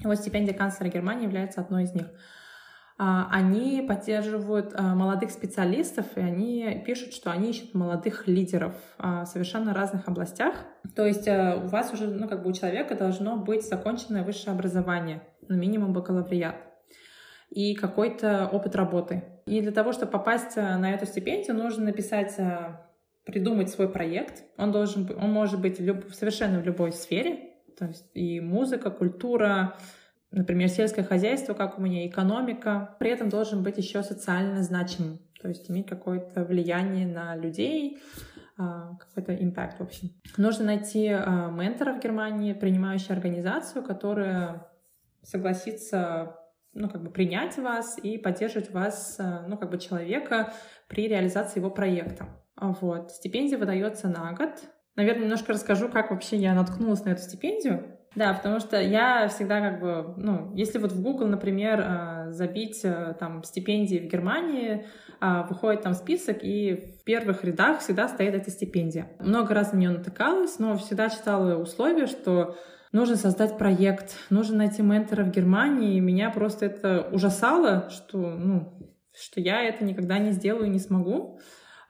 Вот 0.03 0.17
стипендия 0.17 0.55
канцлера 0.55 0.91
Германии 0.91 1.25
является 1.25 1.61
одной 1.61 1.85
из 1.85 1.95
них. 1.95 2.07
А, 2.99 3.29
они 3.31 3.83
поддерживают 3.87 4.73
а, 4.75 4.95
молодых 4.95 5.31
специалистов, 5.31 6.07
и 6.17 6.21
они 6.21 6.83
пишут, 6.85 7.15
что 7.15 7.31
они 7.31 7.51
ищут 7.51 7.75
молодых 7.75 8.27
лидеров 8.29 8.75
в 8.99 9.25
совершенно 9.25 9.73
разных 9.73 10.09
областях. 10.09 10.55
То 10.95 11.07
есть 11.07 11.27
э, 11.27 11.57
у 11.63 11.69
вас 11.69 11.93
уже, 11.93 12.09
ну, 12.09 12.29
как 12.29 12.43
бы 12.43 12.51
у 12.51 12.53
человека 12.53 12.95
должно 12.95 13.37
быть 13.37 13.67
законченное 13.67 14.25
высшее 14.25 14.55
образование, 14.55 15.23
ну, 15.49 15.57
минимум 15.57 15.93
бакалавриат, 15.93 16.57
и 17.51 17.75
какой-то 17.75 18.49
опыт 18.53 18.75
работы. 18.77 19.25
И 19.47 19.61
для 19.61 19.73
того, 19.73 19.93
чтобы 19.93 20.13
попасть 20.13 20.57
э, 20.57 20.77
на 20.77 20.93
эту 20.93 21.07
стипендию, 21.07 21.57
нужно 21.57 21.87
написать 21.87 22.35
э, 22.39 22.77
придумать 23.25 23.71
свой 23.71 23.89
проект. 23.89 24.45
Он 24.57 24.73
должен, 24.73 25.11
он 25.21 25.33
может 25.33 25.61
быть 25.61 25.79
в 25.79 25.85
люб, 25.85 26.13
совершенно 26.13 26.61
в 26.61 26.65
любой 26.65 26.93
сфере, 26.93 27.50
то 27.77 27.87
есть 27.87 28.11
и 28.15 28.41
музыка, 28.41 28.91
культура, 28.91 29.77
например, 30.31 30.69
сельское 30.69 31.03
хозяйство, 31.03 31.55
как 31.55 31.79
у 31.79 31.83
меня, 31.83 32.07
экономика. 32.07 32.97
При 32.99 33.11
этом 33.11 33.29
должен 33.29 33.63
быть 33.63 33.79
еще 33.79 34.03
социально 34.03 34.63
значимым, 34.63 35.19
то 35.41 35.49
есть 35.49 35.71
иметь 35.71 35.87
какое-то 35.87 36.45
влияние 36.45 37.07
на 37.07 37.37
людей, 37.37 37.99
а, 38.59 38.97
какой-то 38.97 39.35
импакт, 39.35 39.79
в 39.79 39.83
общем. 39.83 40.11
Нужно 40.37 40.67
найти 40.67 41.09
а, 41.09 41.51
ментора 41.51 41.95
в 41.95 42.01
Германии, 42.01 42.53
принимающую 42.53 43.15
организацию, 43.15 43.83
которая 43.83 44.67
согласится 45.23 46.37
ну, 46.73 46.89
как 46.89 47.03
бы 47.03 47.11
принять 47.11 47.57
вас 47.59 47.99
и 48.03 48.19
поддерживать 48.19 48.71
вас, 48.71 49.17
а, 49.19 49.45
ну, 49.49 49.57
как 49.57 49.71
бы 49.71 49.79
человека 49.79 50.53
при 50.89 51.09
реализации 51.09 51.59
его 51.59 51.71
проекта. 51.71 52.29
Вот. 52.57 53.11
Стипендия 53.13 53.59
выдается 53.59 54.09
на 54.09 54.33
год. 54.33 54.51
Наверное, 54.97 55.25
немножко 55.25 55.53
расскажу, 55.53 55.89
как 55.89 56.11
вообще 56.11 56.37
я 56.37 56.55
наткнулась 56.55 57.05
на 57.05 57.11
эту 57.11 57.23
стипендию. 57.23 57.97
Да, 58.17 58.35
потому 58.35 58.59
что 58.59 58.81
я 58.81 59.29
всегда 59.29 59.61
как 59.61 59.81
бы, 59.81 60.15
ну, 60.17 60.53
если 60.57 60.79
вот 60.79 60.91
в 60.91 61.01
Google, 61.01 61.29
например, 61.29 61.81
а, 61.81 62.33
забить 62.33 62.85
а, 62.85 63.15
там 63.15 63.45
стипендии 63.45 63.99
в 63.99 64.11
Германии, 64.11 64.85
а, 65.21 65.45
выходит 65.45 65.83
там 65.83 65.95
список, 65.95 66.39
и 66.43 66.75
в 66.75 67.05
первых 67.05 67.45
рядах 67.45 67.81
всегда 67.81 68.09
стоит 68.09 68.35
эта 68.35 68.51
стипендия. 68.51 69.13
Много 69.21 69.55
раз 69.55 69.73
на 69.73 69.77
нее 69.77 69.91
натыкалась, 69.91 70.59
но 70.59 70.77
всегда 70.77 71.09
читала 71.09 71.55
условия, 71.57 72.07
что 72.07 72.57
нужно 72.91 73.15
создать 73.15 73.57
проект, 73.57 74.17
нужно 74.29 74.57
найти 74.59 74.83
ментора 74.83 75.23
в 75.23 75.31
Германии, 75.31 75.97
и 75.97 76.01
меня 76.01 76.31
просто 76.31 76.67
это 76.67 77.09
ужасало, 77.13 77.91
что, 77.91 78.19
ну, 78.19 78.91
что 79.15 79.41
я 79.41 79.63
это 79.63 79.85
никогда 79.85 80.19
не 80.19 80.33
сделаю 80.33 80.67
и 80.67 80.71
не 80.71 80.81
смогу. 80.81 81.39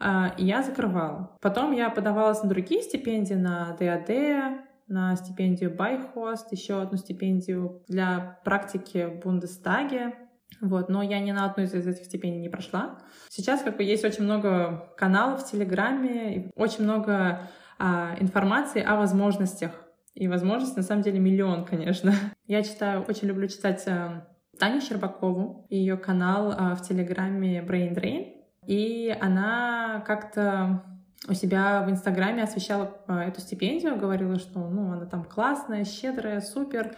А, 0.01 0.35
и 0.39 0.47
я 0.47 0.63
закрывала. 0.63 1.37
Потом 1.41 1.73
я 1.73 1.91
подавалась 1.91 2.43
на 2.43 2.49
другие 2.49 2.83
стипендии, 2.83 3.35
на 3.35 3.77
ДАД, 3.79 4.65
на 4.89 5.15
стипендию 5.15 5.75
Байхост, 5.75 6.51
еще 6.53 6.81
одну 6.81 6.97
стипендию 6.97 7.83
для 7.87 8.41
практики 8.45 9.07
в 9.07 9.21
Бундестаге. 9.21 10.15
Вот, 10.61 10.89
но 10.89 11.03
я 11.03 11.21
ни 11.21 11.31
на 11.31 11.45
одну 11.45 11.63
из 11.63 11.75
этих 11.75 12.05
стипендий 12.05 12.41
не 12.41 12.49
прошла. 12.49 12.99
Сейчас 13.29 13.63
как 13.63 13.77
бы 13.77 13.85
есть 13.85 14.05
очень 14.05 14.25
много 14.25 14.93
каналов 14.97 15.43
в 15.43 15.51
Телеграме, 15.51 16.51
очень 16.57 16.85
много 16.85 17.43
а, 17.79 18.17
информации 18.19 18.83
о 18.83 18.97
возможностях. 18.97 19.71
И 20.15 20.27
возможностей 20.29 20.79
на 20.79 20.83
самом 20.83 21.03
деле 21.03 21.21
миллион, 21.21 21.65
конечно. 21.65 22.13
Я 22.47 22.63
читаю, 22.63 23.03
очень 23.03 23.29
люблю 23.29 23.47
читать 23.49 23.85
а, 23.87 24.27
Таню 24.59 24.81
Щербакову 24.81 25.67
и 25.71 25.77
ее 25.77 25.97
канал 25.97 26.53
а, 26.57 26.75
в 26.75 26.83
Телеграме 26.83 27.61
Brain 27.63 27.95
Drain. 27.95 28.40
И 28.71 29.13
она 29.21 30.01
как-то 30.07 30.85
у 31.29 31.35
себя 31.35 31.83
в 31.83 31.91
Инстаграме 31.91 32.45
освещала 32.45 33.03
а, 33.09 33.25
эту 33.25 33.41
стипендию, 33.41 33.97
говорила, 33.97 34.39
что 34.39 34.61
ну, 34.61 34.93
она 34.93 35.07
там 35.07 35.25
классная, 35.25 35.85
щедрая, 35.85 36.41
супер. 36.41 36.95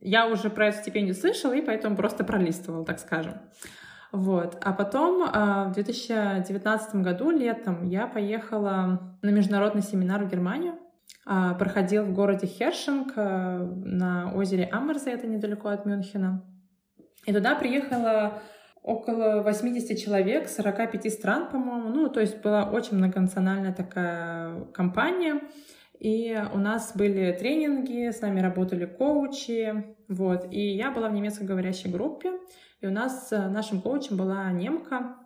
Я 0.00 0.26
уже 0.28 0.48
про 0.48 0.68
эту 0.68 0.78
стипендию 0.78 1.14
слышала, 1.14 1.52
и 1.52 1.60
поэтому 1.60 1.94
просто 1.94 2.24
пролистывала, 2.24 2.86
так 2.86 2.98
скажем. 2.98 3.34
Вот. 4.12 4.56
А 4.64 4.72
потом 4.72 5.28
а, 5.30 5.64
в 5.66 5.72
2019 5.72 6.94
году, 7.02 7.30
летом, 7.30 7.86
я 7.86 8.06
поехала 8.06 9.18
на 9.20 9.28
международный 9.28 9.82
семинар 9.82 10.24
в 10.24 10.30
Германию. 10.30 10.78
А, 11.26 11.52
проходил 11.52 12.04
в 12.06 12.14
городе 12.14 12.46
Хершинг 12.46 13.14
на 13.14 14.32
озере 14.34 14.64
Аммерзе, 14.72 15.10
это 15.10 15.26
недалеко 15.26 15.68
от 15.68 15.84
Мюнхена. 15.84 16.42
И 17.26 17.32
туда 17.34 17.56
приехала 17.56 18.40
около 18.82 19.42
80 19.42 19.98
человек, 19.98 20.48
45 20.48 21.12
стран, 21.12 21.48
по-моему. 21.50 21.88
Ну, 21.90 22.08
то 22.08 22.20
есть 22.20 22.40
была 22.42 22.64
очень 22.64 22.96
многонациональная 22.96 23.72
такая 23.74 24.64
компания. 24.72 25.40
И 25.98 26.42
у 26.54 26.58
нас 26.58 26.92
были 26.94 27.30
тренинги, 27.32 28.10
с 28.10 28.22
нами 28.22 28.40
работали 28.40 28.86
коучи, 28.86 29.94
вот. 30.08 30.46
И 30.50 30.74
я 30.74 30.90
была 30.90 31.10
в 31.10 31.12
немецкоговорящей 31.12 31.90
группе, 31.90 32.32
и 32.80 32.86
у 32.86 32.90
нас 32.90 33.30
нашим 33.30 33.82
коучем 33.82 34.16
была 34.16 34.50
немка. 34.50 35.16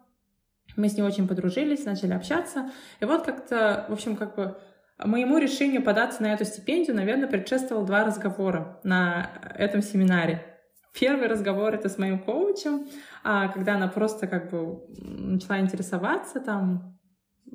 Мы 0.75 0.89
с 0.89 0.97
ней 0.97 1.05
очень 1.05 1.29
подружились, 1.29 1.85
начали 1.85 2.13
общаться. 2.13 2.73
И 2.99 3.05
вот 3.05 3.25
как-то, 3.25 3.87
в 3.89 3.93
общем, 3.93 4.17
как 4.17 4.35
бы 4.35 4.57
моему 4.99 5.39
решению 5.39 5.85
податься 5.85 6.23
на 6.23 6.33
эту 6.33 6.45
стипендию, 6.45 6.97
наверное, 6.97 7.29
предшествовал 7.29 7.85
два 7.85 8.05
разговора 8.05 8.81
на 8.83 9.31
этом 9.57 9.81
семинаре. 9.81 10.54
Первый 10.99 11.27
разговор 11.27 11.75
это 11.75 11.89
с 11.89 11.99
моим 11.99 12.21
коучем, 12.21 12.87
а 13.25 13.49
когда 13.49 13.75
она 13.75 13.89
просто 13.89 14.29
как 14.29 14.51
бы 14.51 14.81
начала 14.99 15.59
интересоваться 15.59 16.41
там 16.41 16.97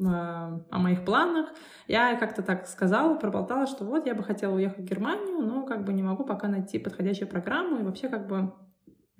а, 0.06 0.60
о 0.70 0.80
моих 0.80 1.06
планах, 1.06 1.50
я 1.88 2.16
как-то 2.18 2.42
так 2.42 2.68
сказала, 2.68 3.16
проболтала, 3.16 3.66
что 3.66 3.86
вот 3.86 4.06
я 4.06 4.14
бы 4.14 4.24
хотела 4.24 4.56
уехать 4.56 4.80
в 4.80 4.90
Германию, 4.90 5.40
но 5.40 5.66
как 5.66 5.86
бы 5.86 5.94
не 5.94 6.04
могу 6.04 6.26
пока 6.26 6.50
найти 6.50 6.80
подходящую 6.80 7.30
программу 7.30 7.80
и 7.80 7.84
вообще 7.84 8.10
как 8.10 8.28
бы 8.28 8.54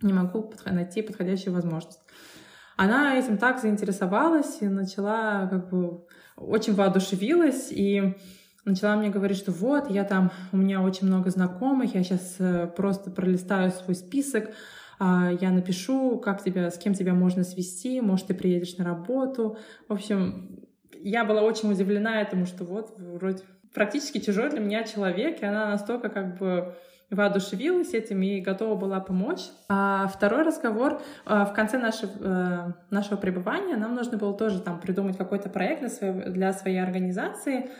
не 0.02 0.12
могу 0.12 0.54
найти 0.66 1.02
подходящую 1.02 1.54
возможность. 1.54 2.02
Она 2.76 3.18
этим 3.18 3.38
так 3.38 3.60
заинтересовалась 3.60 4.62
и 4.62 4.68
начала 4.68 5.48
как 5.48 5.70
бы 5.70 6.06
очень 6.36 6.74
воодушевилась 6.74 7.72
и 7.72 8.16
начала 8.66 8.96
мне 8.96 9.10
говорить, 9.10 9.38
что 9.38 9.52
вот, 9.52 9.90
я 9.90 10.04
там, 10.04 10.32
у 10.52 10.58
меня 10.58 10.82
очень 10.82 11.08
много 11.08 11.30
знакомых, 11.30 11.96
я 11.96 12.04
сейчас 12.04 12.36
э, 12.40 12.68
просто 12.68 13.12
пролистаю 13.12 13.72
свой 13.72 13.96
список, 13.96 14.52
а, 15.00 15.32
я 15.40 15.52
напишу, 15.52 16.20
как 16.20 16.44
тебя, 16.44 16.70
с 16.70 16.78
кем 16.78 16.94
тебя 16.94 17.14
можно 17.14 17.44
свести, 17.44 18.02
может, 18.02 18.28
ты 18.28 18.34
приедешь 18.34 18.78
на 18.78 18.84
работу. 18.84 19.58
В 19.88 19.94
общем, 19.94 20.66
я 21.02 21.24
была 21.24 21.42
очень 21.42 21.72
удивлена 21.72 22.22
этому, 22.22 22.46
что 22.46 22.66
вот, 22.66 22.94
вроде 22.98 23.44
практически 23.74 24.20
чужой 24.20 24.50
для 24.50 24.60
меня 24.60 24.84
человек, 24.84 25.42
и 25.42 25.46
она 25.46 25.70
настолько 25.70 26.10
как 26.10 26.38
бы 26.38 26.76
воодушевилась 27.10 27.94
этим 27.94 28.22
и 28.22 28.40
готова 28.42 28.76
была 28.76 29.00
помочь. 29.00 29.42
А 29.68 30.08
второй 30.08 30.44
разговор 30.44 31.02
а, 31.26 31.46
в 31.46 31.54
конце 31.54 31.80
нашего, 31.80 32.12
э, 32.20 32.72
нашего 32.92 33.18
пребывания 33.18 33.78
нам 33.78 33.96
нужно 33.96 34.18
было 34.18 34.34
тоже 34.38 34.62
там 34.62 34.80
придумать 34.80 35.18
какой-то 35.18 35.50
проект 35.50 35.80
для 35.80 35.90
своей, 35.90 36.30
для 36.30 36.54
своей 36.54 36.84
организации, 36.84 37.72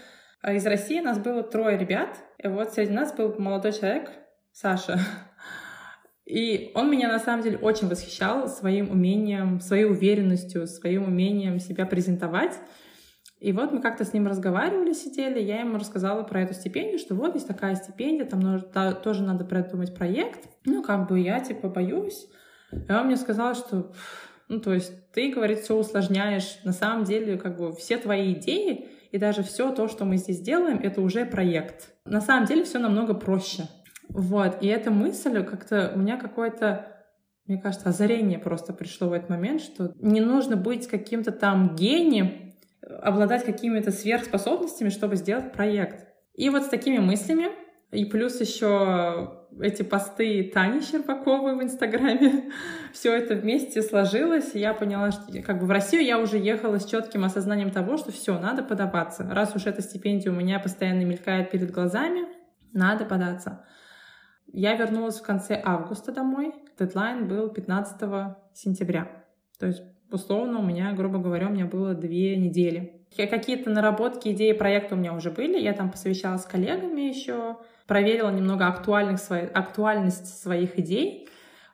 из 0.48 0.66
России 0.66 1.00
нас 1.02 1.20
было 1.20 1.44
трое 1.44 1.78
ребят, 1.78 2.18
и 2.38 2.48
вот 2.48 2.74
среди 2.74 2.92
нас 2.92 3.14
был 3.14 3.36
молодой 3.38 3.74
человек, 3.74 4.12
Саша. 4.52 5.00
И 6.26 6.72
он 6.76 6.92
меня 6.92 7.08
на 7.08 7.18
самом 7.18 7.42
деле 7.44 7.58
очень 7.58 7.88
восхищал 7.88 8.48
своим 8.48 8.92
умением, 8.92 9.60
своей 9.60 9.86
уверенностью, 9.86 10.68
своим 10.68 11.06
умением 11.06 11.60
себя 11.60 11.88
презентовать. 11.88 12.54
И 13.40 13.52
вот 13.52 13.72
мы 13.72 13.82
как-то 13.82 14.06
с 14.06 14.14
ним 14.14 14.28
разговаривали, 14.28 14.94
сидели, 14.94 15.40
я 15.40 15.62
ему 15.62 15.78
рассказала 15.78 16.24
про 16.24 16.42
эту 16.42 16.54
стипендию, 16.54 17.00
что 17.00 17.16
вот 17.16 17.34
есть 17.34 17.48
такая 17.48 17.76
стипендия, 17.76 18.26
там 18.26 18.62
тоже 19.02 19.24
надо 19.24 19.44
придумать 19.44 19.96
проект. 19.96 20.48
Ну, 20.66 20.84
как 20.84 21.08
бы 21.10 21.20
я 21.20 21.40
типа 21.40 21.68
боюсь. 21.68 22.28
И 22.72 22.92
он 22.92 23.08
мне 23.08 23.18
сказал, 23.18 23.56
что, 23.56 23.92
ну, 24.50 24.60
то 24.60 24.74
есть 24.74 24.94
ты, 25.12 25.32
говорит, 25.32 25.60
все 25.60 25.76
усложняешь. 25.76 26.60
На 26.64 26.74
самом 26.74 27.06
деле, 27.06 27.38
как 27.38 27.58
бы 27.58 27.74
все 27.74 27.98
твои 27.98 28.34
идеи 28.34 28.90
и 29.12 29.18
даже 29.18 29.44
все 29.44 29.72
то, 29.72 29.88
что 29.88 30.06
мы 30.06 30.18
здесь 30.18 30.40
делаем, 30.42 30.80
это 30.82 31.02
уже 31.02 31.26
проект. 31.26 31.94
На 32.06 32.22
самом 32.22 32.46
деле 32.46 32.64
все 32.64 32.80
намного 32.80 33.14
проще. 33.14 33.64
Вот, 34.10 34.62
и 34.62 34.68
эта 34.68 34.92
мысль 34.92 35.44
как-то 35.44 35.92
у 35.96 36.00
меня 36.00 36.18
какое-то 36.18 36.96
мне 37.50 37.58
кажется, 37.58 37.90
озарение 37.90 38.38
просто 38.38 38.74
пришло 38.74 39.10
в 39.10 39.14
этот 39.14 39.30
момент, 39.30 39.62
что 39.62 39.96
не 39.98 40.22
нужно 40.22 40.56
быть 40.56 40.88
каким-то 40.88 41.32
там 41.32 41.76
гением, 41.76 42.54
обладать 43.02 43.44
какими-то 43.44 43.92
сверхспособностями, 43.92 44.90
чтобы 44.90 45.16
сделать 45.16 45.52
проект. 45.52 46.08
И 46.36 46.52
вот 46.52 46.64
с 46.66 46.68
такими 46.68 47.00
мыслями 47.00 47.48
И 47.92 48.06
плюс 48.06 48.40
еще 48.40 49.40
эти 49.60 49.82
посты 49.82 50.52
Тани 50.54 50.82
Щербаковой 50.82 51.56
в 51.56 51.64
Инстаграме. 51.64 52.52
Все 52.94 53.16
это 53.16 53.36
вместе 53.36 53.82
сложилось, 53.82 54.56
и 54.56 54.60
я 54.60 54.74
поняла, 54.74 55.12
что 55.12 55.42
как 55.42 55.60
бы 55.60 55.66
в 55.66 55.72
Россию 55.72 56.04
я 56.04 56.20
уже 56.20 56.38
ехала 56.38 56.80
с 56.80 56.86
четким 56.86 57.24
осознанием 57.24 57.72
того, 57.72 57.98
что 57.98 58.12
все, 58.12 58.38
надо 58.40 58.64
подаваться. 58.64 59.28
Раз 59.30 59.56
уж 59.56 59.66
эта 59.66 59.82
стипендия 59.82 60.32
у 60.32 60.36
меня 60.36 60.60
постоянно 60.60 61.04
мелькает 61.04 61.52
перед 61.52 61.72
глазами, 61.72 62.28
надо 62.74 63.06
податься. 63.06 63.66
Я 64.52 64.76
вернулась 64.76 65.20
в 65.20 65.24
конце 65.24 65.62
августа 65.64 66.12
домой. 66.12 66.54
Дедлайн 66.80 67.28
был 67.28 67.50
15 67.50 68.36
сентября. 68.54 69.08
То 69.60 69.68
есть, 69.68 69.84
условно, 70.12 70.60
у 70.60 70.64
меня, 70.64 70.94
грубо 70.94 71.20
говоря, 71.20 71.48
у 71.48 71.52
меня 71.52 71.66
было 71.66 71.94
две 71.94 72.36
недели. 72.36 73.06
Какие-то 73.16 73.70
наработки, 73.70 74.30
идеи 74.30 74.54
проекта 74.54 74.96
у 74.96 74.98
меня 74.98 75.14
уже 75.14 75.30
были. 75.32 75.60
Я 75.60 75.74
там 75.74 75.92
посовещалась 75.92 76.44
с 76.44 76.46
коллегами 76.46 77.02
еще, 77.02 77.58
проверила 77.90 78.30
немного 78.30 78.68
актуальных 78.68 79.20
свои, 79.20 79.48
актуальность 79.48 80.42
своих 80.42 80.80
идей. 80.80 81.28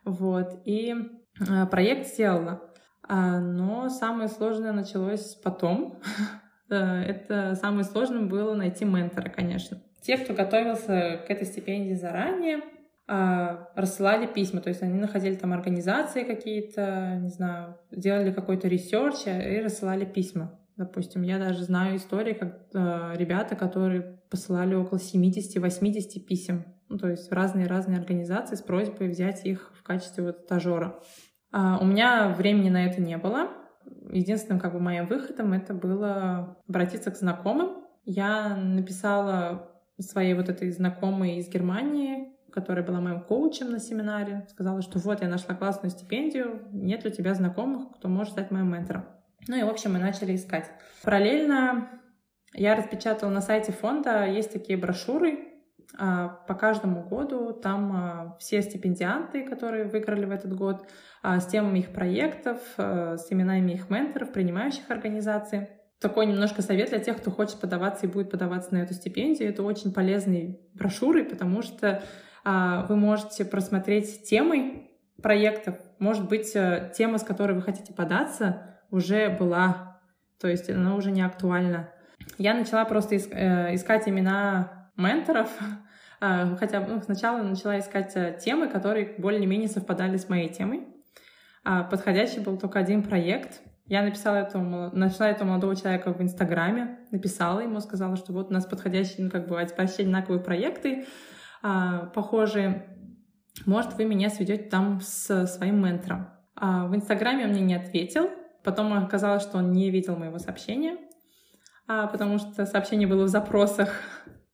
Вот, 0.04 0.62
и 0.64 0.94
э, 1.38 1.66
проект 1.66 2.08
сделала. 2.08 2.62
А, 3.06 3.38
но 3.38 3.88
самое 3.88 4.28
сложное 4.28 4.72
началось 4.72 5.36
потом. 5.36 6.00
Э, 6.68 7.00
это 7.02 7.54
самое 7.54 7.84
сложное 7.84 8.22
было 8.26 8.52
найти 8.52 8.84
ментора, 8.84 9.28
конечно. 9.28 9.80
Те, 10.02 10.18
кто 10.18 10.34
готовился 10.34 11.20
к 11.24 11.30
этой 11.30 11.46
стипендии 11.46 11.94
заранее, 11.94 12.58
а, 13.06 13.68
рассылали 13.76 14.26
письма, 14.26 14.60
то 14.60 14.70
есть 14.70 14.82
они 14.82 14.98
находили 14.98 15.36
там 15.36 15.52
организации 15.52 16.24
какие-то, 16.24 17.18
не 17.20 17.28
знаю, 17.28 17.78
делали 17.92 18.32
какой-то 18.32 18.66
research 18.66 19.28
и 19.28 19.60
рассылали 19.60 20.04
письма. 20.04 20.58
Допустим, 20.76 21.22
я 21.22 21.38
даже 21.38 21.64
знаю 21.64 21.96
истории, 21.96 22.34
как 22.34 22.66
э, 22.74 23.12
ребята, 23.16 23.56
которые 23.56 24.20
посылали 24.30 24.74
около 24.74 24.98
70-80 24.98 26.20
писем, 26.20 26.64
ну, 26.88 26.98
то 26.98 27.08
есть 27.08 27.32
разные-разные 27.32 27.98
организации 27.98 28.56
с 28.56 28.62
просьбой 28.62 29.08
взять 29.08 29.44
их 29.46 29.72
в 29.74 29.82
качестве 29.82 30.24
вот 30.24 30.40
стажера. 30.44 31.00
А 31.50 31.78
у 31.78 31.86
меня 31.86 32.28
времени 32.28 32.68
на 32.68 32.84
это 32.86 33.00
не 33.00 33.16
было. 33.16 33.48
Единственным 34.10 34.60
как 34.60 34.74
бы 34.74 34.80
моим 34.80 35.06
выходом 35.06 35.52
это 35.52 35.72
было 35.72 36.58
обратиться 36.68 37.10
к 37.10 37.16
знакомым. 37.16 37.84
Я 38.04 38.54
написала 38.54 39.72
своей 39.98 40.34
вот 40.34 40.48
этой 40.48 40.70
знакомой 40.70 41.38
из 41.38 41.48
Германии, 41.48 42.36
которая 42.52 42.84
была 42.84 43.00
моим 43.00 43.22
коучем 43.22 43.70
на 43.70 43.78
семинаре, 43.78 44.46
сказала, 44.50 44.82
что 44.82 44.98
вот, 44.98 45.22
я 45.22 45.28
нашла 45.28 45.54
классную 45.54 45.90
стипендию, 45.90 46.62
нет 46.72 47.04
у 47.06 47.10
тебя 47.10 47.34
знакомых, 47.34 47.96
кто 47.96 48.08
может 48.08 48.32
стать 48.32 48.50
моим 48.50 48.70
ментором. 48.72 49.06
Ну 49.48 49.56
и, 49.56 49.62
в 49.62 49.68
общем, 49.68 49.92
мы 49.92 49.98
начали 49.98 50.34
искать. 50.34 50.70
Параллельно 51.02 51.88
я 52.52 52.74
распечатала 52.74 53.30
на 53.30 53.40
сайте 53.40 53.72
фонда, 53.72 54.26
есть 54.26 54.52
такие 54.52 54.78
брошюры, 54.78 55.46
а, 55.98 56.28
по 56.48 56.54
каждому 56.54 57.04
году 57.04 57.52
там 57.52 57.92
а, 57.92 58.36
все 58.40 58.60
стипендианты, 58.62 59.44
которые 59.44 59.84
выиграли 59.84 60.24
в 60.24 60.30
этот 60.30 60.54
год, 60.54 60.86
а, 61.22 61.40
с 61.40 61.46
темами 61.46 61.80
их 61.80 61.92
проектов, 61.92 62.60
с 62.76 63.26
именами 63.30 63.72
их 63.72 63.88
менторов, 63.88 64.32
принимающих 64.32 64.90
организаций. 64.90 65.68
Такой 66.00 66.26
немножко 66.26 66.60
совет 66.60 66.90
для 66.90 66.98
тех, 66.98 67.16
кто 67.16 67.30
хочет 67.30 67.58
подаваться 67.60 68.06
и 68.06 68.10
будет 68.10 68.30
подаваться 68.30 68.74
на 68.74 68.78
эту 68.78 68.94
стипендию. 68.94 69.48
Это 69.48 69.62
очень 69.62 69.94
полезные 69.94 70.60
брошюры, 70.74 71.24
потому 71.24 71.62
что 71.62 72.02
вы 72.44 72.96
можете 72.96 73.44
просмотреть 73.44 74.24
темы 74.24 74.90
проектов. 75.22 75.76
Может 75.98 76.28
быть, 76.28 76.54
э, 76.54 76.92
тема, 76.96 77.18
с 77.18 77.24
которой 77.24 77.52
вы 77.52 77.62
хотите 77.62 77.92
податься, 77.92 78.75
уже 78.90 79.28
была, 79.28 80.00
то 80.40 80.48
есть 80.48 80.70
она 80.70 80.94
уже 80.94 81.10
не 81.10 81.22
актуальна. 81.22 81.90
Я 82.38 82.54
начала 82.54 82.84
просто 82.84 83.16
э, 83.16 83.74
искать 83.74 84.08
имена 84.08 84.90
менторов, 84.96 85.50
а, 86.20 86.56
хотя 86.56 86.80
ну, 86.80 87.00
сначала 87.02 87.42
начала 87.42 87.78
искать 87.78 88.12
э, 88.16 88.38
темы, 88.42 88.68
которые 88.68 89.14
более-менее 89.18 89.68
совпадали 89.68 90.16
с 90.16 90.28
моей 90.28 90.48
темой. 90.48 90.86
А, 91.64 91.82
подходящий 91.84 92.40
был 92.40 92.58
только 92.58 92.78
один 92.78 93.02
проект. 93.02 93.60
Я 93.86 94.02
написала 94.02 94.36
этому, 94.36 94.90
нашла 94.92 95.28
этого 95.28 95.48
молодого 95.48 95.76
человека 95.76 96.12
в 96.12 96.20
Инстаграме, 96.20 96.98
написала 97.12 97.60
ему, 97.60 97.80
сказала, 97.80 98.16
что 98.16 98.32
вот 98.32 98.50
у 98.50 98.52
нас 98.52 98.66
подходящие, 98.66 99.24
ну, 99.24 99.30
как 99.30 99.46
бы, 99.46 99.64
почти 99.76 100.02
одинаковые 100.02 100.42
проекты, 100.42 101.06
а, 101.62 102.06
похожие. 102.06 102.86
Может, 103.64 103.94
вы 103.94 104.04
меня 104.04 104.28
сведете 104.28 104.64
там 104.64 105.00
с 105.00 105.46
своим 105.46 105.82
ментором. 105.82 106.28
В 106.54 106.94
Инстаграме 106.94 107.44
он 107.44 107.50
мне 107.50 107.60
не 107.60 107.74
ответил, 107.74 108.30
Потом 108.66 108.92
оказалось, 108.94 109.44
что 109.44 109.58
он 109.58 109.70
не 109.70 109.92
видел 109.92 110.16
моего 110.16 110.40
сообщения, 110.40 110.98
а, 111.86 112.08
потому 112.08 112.38
что 112.38 112.66
сообщение 112.66 113.06
было 113.06 113.22
в 113.22 113.28
запросах. 113.28 113.92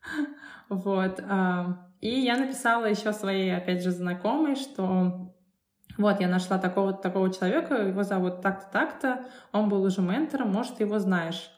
вот. 0.69 1.25
А, 1.26 1.89
и 2.02 2.21
я 2.21 2.36
написала 2.36 2.84
еще 2.84 3.15
своей, 3.15 3.56
опять 3.56 3.82
же, 3.82 3.91
знакомой, 3.91 4.56
что 4.56 5.32
вот, 5.97 6.21
я 6.21 6.28
нашла 6.28 6.58
такого 6.58 6.93
такого 6.93 7.32
человека, 7.32 7.75
его 7.76 8.02
зовут 8.02 8.43
так-то, 8.43 8.71
так-то, 8.71 9.25
он 9.50 9.71
был 9.71 9.82
уже 9.82 10.02
ментором, 10.02 10.52
может, 10.52 10.76
ты 10.76 10.82
его 10.84 10.99
знаешь. 10.99 11.50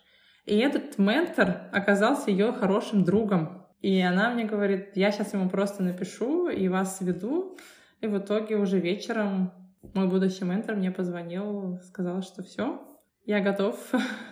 И 0.46 0.56
этот 0.56 0.96
ментор 0.96 1.68
оказался 1.72 2.30
ее 2.30 2.52
хорошим 2.52 3.02
другом. 3.02 3.66
И 3.80 4.00
она 4.00 4.30
мне 4.30 4.44
говорит, 4.44 4.92
я 4.94 5.10
сейчас 5.10 5.32
ему 5.32 5.50
просто 5.50 5.82
напишу 5.82 6.48
и 6.48 6.68
вас 6.68 6.98
сведу. 6.98 7.58
И 8.00 8.06
в 8.06 8.16
итоге 8.16 8.58
уже 8.58 8.78
вечером 8.78 9.63
мой 9.94 10.08
будущий 10.08 10.44
ментор 10.44 10.76
мне 10.76 10.90
позвонил, 10.90 11.78
сказал, 11.82 12.22
что 12.22 12.42
все, 12.42 12.80
я 13.24 13.40
готов 13.40 13.78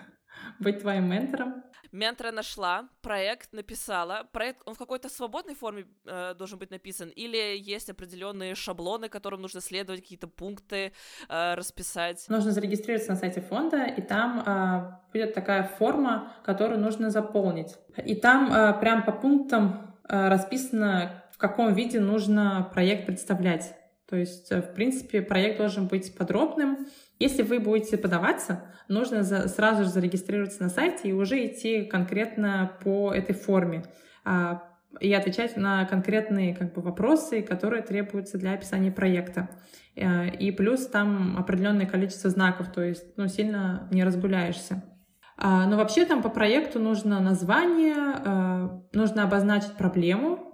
быть 0.61 0.81
твоим 0.81 1.11
ментором. 1.11 1.63
Ментора 1.93 2.33
нашла, 2.33 2.89
проект 3.03 3.53
написала. 3.53 4.27
Проект, 4.33 4.63
он 4.65 4.75
в 4.75 4.79
какой-то 4.79 5.11
свободной 5.11 5.55
форме 5.55 5.85
э, 6.07 6.35
должен 6.35 6.59
быть 6.59 6.71
написан? 6.71 7.11
Или 7.11 7.59
есть 7.59 7.91
определенные 7.91 8.55
шаблоны, 8.55 9.11
которым 9.11 9.43
нужно 9.43 9.61
следовать, 9.61 10.01
какие-то 10.01 10.27
пункты 10.27 10.93
э, 11.29 11.55
расписать? 11.55 12.25
Нужно 12.31 12.53
зарегистрироваться 12.53 13.11
на 13.13 13.19
сайте 13.19 13.43
фонда, 13.43 13.85
и 13.85 14.01
там 14.01 14.43
э, 14.47 15.13
будет 15.13 15.35
такая 15.35 15.65
форма, 15.65 16.33
которую 16.45 16.81
нужно 16.81 17.11
заполнить. 17.11 17.75
И 18.03 18.15
там 18.15 18.51
э, 18.51 18.81
прям 18.81 19.05
по 19.05 19.13
пунктам 19.13 19.95
э, 20.09 20.29
расписано, 20.29 21.25
в 21.31 21.37
каком 21.37 21.75
виде 21.75 22.01
нужно 22.01 22.71
проект 22.73 23.05
представлять. 23.05 23.75
То 24.13 24.19
есть, 24.19 24.53
э, 24.53 24.61
в 24.61 24.75
принципе, 24.75 25.23
проект 25.23 25.57
должен 25.57 25.87
быть 25.87 26.15
подробным. 26.15 26.87
Если 27.19 27.41
вы 27.43 27.61
будете 27.61 27.97
подаваться, 27.97 28.63
нужно 28.87 29.23
за, 29.23 29.49
сразу 29.49 29.85
же 29.85 29.89
зарегистрироваться 29.89 30.63
на 30.63 30.69
сайте 30.69 31.09
и 31.09 31.13
уже 31.15 31.47
идти 31.47 31.87
конкретно 31.87 32.77
по 32.85 33.11
этой 33.11 33.35
форме 33.35 33.87
а, 34.23 34.65
и 35.01 35.15
отвечать 35.15 35.57
на 35.57 35.87
конкретные 35.87 36.55
как 36.55 36.75
бы, 36.75 36.83
вопросы, 36.83 37.41
которые 37.41 37.83
требуются 37.83 38.37
для 38.37 38.53
описания 38.53 38.93
проекта. 38.93 39.49
Э, 39.97 40.29
и 40.29 40.51
плюс 40.51 40.87
там 40.89 41.39
определенное 41.39 41.87
количество 41.87 42.29
знаков, 42.29 42.71
то 42.71 42.83
есть 42.83 43.17
ну, 43.17 43.29
сильно 43.29 43.89
не 43.91 44.05
разгуляешься. 44.05 44.85
А, 45.39 45.67
но 45.67 45.79
вообще 45.79 46.05
там 46.05 46.21
по 46.21 46.29
проекту 46.29 46.81
нужно 46.81 47.19
название, 47.19 47.97
э, 47.97 48.69
нужно 48.93 49.23
обозначить 49.23 49.73
проблему, 49.79 50.39
а, 50.39 50.52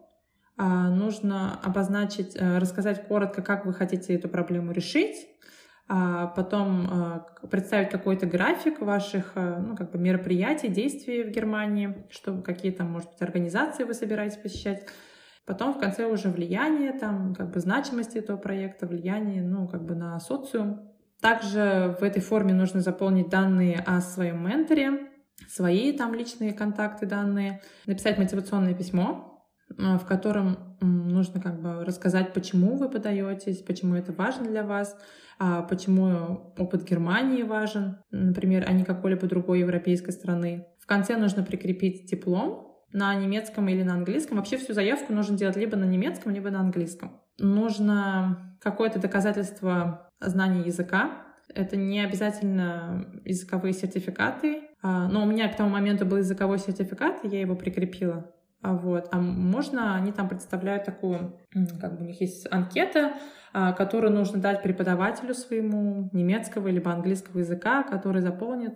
нужно 0.64 1.59
обозначить, 1.62 2.37
э, 2.37 2.59
рассказать 2.59 3.07
коротко, 3.07 3.42
как 3.42 3.64
вы 3.64 3.73
хотите 3.73 4.14
эту 4.14 4.29
проблему 4.29 4.73
решить, 4.73 5.29
а 5.88 6.27
потом 6.27 6.87
э, 7.42 7.47
представить 7.49 7.90
какой-то 7.90 8.27
график 8.27 8.81
ваших 8.81 9.33
э, 9.37 9.62
ну, 9.64 9.77
как 9.77 9.92
бы 9.92 9.99
мероприятий, 9.99 10.68
действий 10.68 11.23
в 11.23 11.31
Германии, 11.31 12.05
что 12.11 12.42
какие 12.42 12.73
там, 12.73 12.90
может 12.90 13.11
быть, 13.11 13.23
организации 13.23 13.85
вы 13.85 13.94
собираетесь 13.94 14.37
посещать. 14.37 14.87
Потом 15.47 15.73
в 15.73 15.79
конце 15.79 16.05
уже 16.07 16.29
влияние, 16.29 16.92
там, 16.92 17.35
как 17.35 17.53
бы 17.53 17.61
значимость 17.61 18.16
этого 18.16 18.37
проекта, 18.37 18.87
влияние, 18.87 19.42
ну, 19.42 19.66
как 19.66 19.85
бы 19.85 19.94
на 19.94 20.18
социум. 20.21 20.92
Также 21.23 21.97
в 21.99 22.03
этой 22.03 22.21
форме 22.21 22.53
нужно 22.53 22.81
заполнить 22.81 23.31
данные 23.31 23.83
о 23.87 24.01
своем 24.01 24.47
менторе, 24.47 25.09
свои 25.49 25.92
там 25.97 26.14
личные 26.14 26.53
контакты, 26.53 27.07
данные, 27.07 27.62
написать 27.87 28.18
мотивационное 28.18 28.75
письмо, 28.75 29.28
а, 29.28 29.28
в 29.76 30.04
котором 30.07 30.76
нужно 30.81 31.40
как 31.40 31.61
бы 31.61 31.85
рассказать, 31.85 32.33
почему 32.33 32.76
вы 32.76 32.88
подаетесь, 32.88 33.59
почему 33.59 33.94
это 33.94 34.12
важно 34.12 34.46
для 34.46 34.62
вас, 34.62 34.96
а, 35.38 35.62
почему 35.62 36.52
опыт 36.57 36.85
Германии 36.88 37.42
важен, 37.42 37.98
например, 38.11 38.64
а 38.66 38.72
не 38.72 38.85
какой-либо 38.85 39.26
другой 39.26 39.61
европейской 39.61 40.11
страны. 40.11 40.66
В 40.81 40.87
конце 40.87 41.16
нужно 41.16 41.42
прикрепить 41.42 42.11
диплом 42.11 42.76
на 42.92 43.14
немецком 43.14 43.68
или 43.68 43.83
на 43.83 43.94
английском. 43.94 44.38
Вообще 44.38 44.57
всю 44.57 44.72
заявку 44.72 45.12
нужно 45.12 45.37
делать 45.37 45.57
либо 45.57 45.76
на 45.76 45.85
немецком, 45.85 46.33
либо 46.33 46.50
на 46.50 46.61
английском. 46.61 47.20
Нужно 47.38 48.57
какое-то 48.61 48.98
доказательство 48.98 50.11
знания 50.20 50.62
языка. 50.62 51.26
Это 51.54 51.76
не 51.76 52.00
обязательно 52.00 53.07
языковые 53.24 53.74
сертификаты. 53.74 54.62
А, 54.83 55.09
но 55.09 55.22
у 55.22 55.26
меня 55.26 55.48
к 55.48 55.57
тому 55.57 55.70
моменту 55.70 56.07
был 56.07 56.18
языковой 56.18 56.59
сертификат, 56.59 57.24
и 57.24 57.28
я 57.28 57.40
его 57.40 57.54
прикрепила 57.54 58.33
а 58.61 58.75
вот, 58.75 59.09
а 59.12 59.21
можно, 59.21 59.94
они 59.94 60.11
там 60.11 60.29
представляют 60.29 60.85
такую, 60.85 61.38
как 61.81 61.97
бы 61.97 62.05
у 62.05 62.09
них 62.09 62.21
есть 62.21 62.47
анкета, 62.51 63.12
а, 63.53 63.73
которую 63.73 64.12
нужно 64.12 64.40
дать 64.40 64.62
преподавателю 64.62 65.33
своему 65.33 66.11
немецкого 66.12 66.68
либо 66.68 66.92
английского 66.92 67.38
языка, 67.38 67.85
который 67.85 68.21
заполнит 68.21 68.75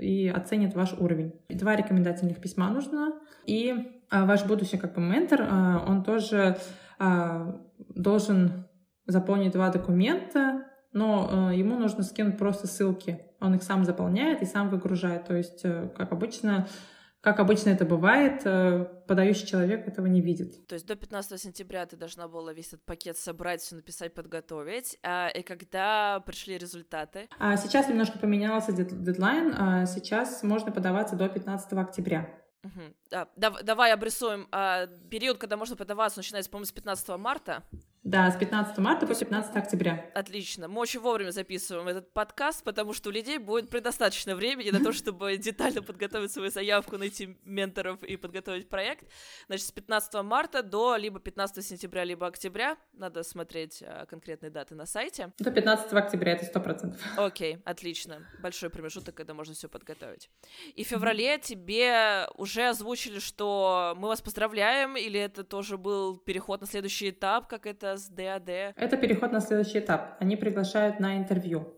и 0.00 0.28
оценит 0.28 0.74
ваш 0.74 0.92
уровень. 0.92 1.32
Два 1.48 1.74
рекомендательных 1.74 2.40
письма 2.40 2.70
нужно, 2.70 3.14
и 3.44 4.00
а, 4.10 4.26
ваш 4.26 4.46
будущий 4.46 4.78
как 4.78 4.94
бы 4.94 5.00
ментор, 5.00 5.46
а, 5.48 5.84
он 5.86 6.04
тоже 6.04 6.56
должен 6.98 8.64
заполнить 9.06 9.52
два 9.52 9.68
документа, 9.68 10.64
но 10.94 11.52
ему 11.52 11.76
нужно 11.78 12.02
скинуть 12.02 12.38
просто 12.38 12.66
ссылки. 12.66 13.20
Он 13.38 13.54
их 13.54 13.62
сам 13.62 13.84
заполняет 13.84 14.40
и 14.40 14.46
сам 14.46 14.70
выгружает. 14.70 15.26
То 15.26 15.36
есть, 15.36 15.60
э, 15.64 15.90
как 15.94 16.12
обычно, 16.12 16.66
как 17.26 17.40
обычно 17.40 17.70
это 17.70 17.84
бывает, 17.84 18.42
э, 18.44 18.84
подающий 19.08 19.48
человек 19.48 19.88
этого 19.88 20.06
не 20.06 20.20
видит. 20.20 20.64
То 20.68 20.74
есть 20.74 20.86
до 20.86 20.94
15 20.94 21.40
сентября 21.40 21.84
ты 21.84 21.96
должна 21.96 22.28
была 22.28 22.52
весь 22.52 22.68
этот 22.68 22.84
пакет 22.84 23.18
собрать, 23.18 23.60
все 23.60 23.74
написать, 23.74 24.14
подготовить. 24.14 24.96
А, 25.02 25.26
и 25.26 25.42
когда 25.42 26.20
пришли 26.20 26.56
результаты? 26.56 27.28
А 27.40 27.56
сейчас 27.56 27.88
немножко 27.88 28.20
поменялся 28.20 28.70
дедлайн. 28.70 29.52
А 29.58 29.86
сейчас 29.86 30.44
можно 30.44 30.70
подаваться 30.70 31.16
до 31.16 31.28
15 31.28 31.72
октября. 31.72 32.30
Угу. 32.62 32.82
Да, 33.10 33.28
давай 33.34 33.92
обрисуем. 33.92 34.46
Период, 35.10 35.38
когда 35.38 35.56
можно 35.56 35.74
подаваться, 35.74 36.20
начинается, 36.20 36.48
по-моему, 36.48 36.66
с 36.66 36.72
15 36.72 37.08
марта. 37.18 37.64
Да, 38.06 38.30
с 38.30 38.36
15 38.36 38.78
марта 38.78 39.04
по 39.04 39.16
15 39.16 39.56
октября. 39.56 40.12
Отлично. 40.14 40.68
Мы 40.68 40.80
очень 40.80 41.00
вовремя 41.00 41.32
записываем 41.32 41.88
этот 41.88 42.12
подкаст, 42.12 42.62
потому 42.62 42.92
что 42.92 43.08
у 43.08 43.12
людей 43.12 43.38
будет 43.38 43.68
предостаточно 43.68 44.36
времени 44.36 44.70
на 44.70 44.78
то, 44.78 44.92
чтобы 44.92 45.36
детально 45.38 45.82
подготовить 45.82 46.30
свою 46.30 46.50
заявку, 46.50 46.98
найти 46.98 47.36
менторов 47.44 48.04
и 48.04 48.16
подготовить 48.16 48.68
проект. 48.68 49.08
Значит, 49.48 49.66
с 49.66 49.72
15 49.72 50.22
марта 50.22 50.62
до 50.62 50.94
либо 50.94 51.18
15 51.18 51.66
сентября, 51.66 52.04
либо 52.04 52.28
октября. 52.28 52.76
Надо 52.92 53.24
смотреть 53.24 53.82
а, 53.84 54.06
конкретные 54.06 54.50
даты 54.50 54.76
на 54.76 54.86
сайте. 54.86 55.32
До 55.40 55.50
15 55.50 55.92
октября, 55.92 56.34
это 56.34 56.60
100%. 56.60 56.96
Окей, 57.16 57.58
отлично. 57.64 58.24
Большой 58.40 58.70
промежуток, 58.70 59.16
когда 59.16 59.34
можно 59.34 59.52
все 59.52 59.68
подготовить. 59.68 60.30
И 60.76 60.84
в 60.84 60.86
феврале 60.86 61.40
тебе 61.40 62.28
уже 62.36 62.68
озвучили, 62.68 63.18
что 63.18 63.94
мы 63.96 64.06
вас 64.06 64.22
поздравляем, 64.22 64.96
или 64.96 65.18
это 65.18 65.42
тоже 65.42 65.76
был 65.76 66.18
переход 66.18 66.60
на 66.60 66.68
следующий 66.68 67.10
этап, 67.10 67.48
как 67.48 67.66
это 67.66 67.95
с 67.96 68.08
ДАД? 68.08 68.48
Это 68.76 68.96
переход 68.96 69.32
на 69.32 69.40
следующий 69.40 69.78
этап. 69.78 70.16
Они 70.20 70.36
приглашают 70.36 71.00
на 71.00 71.18
интервью. 71.18 71.74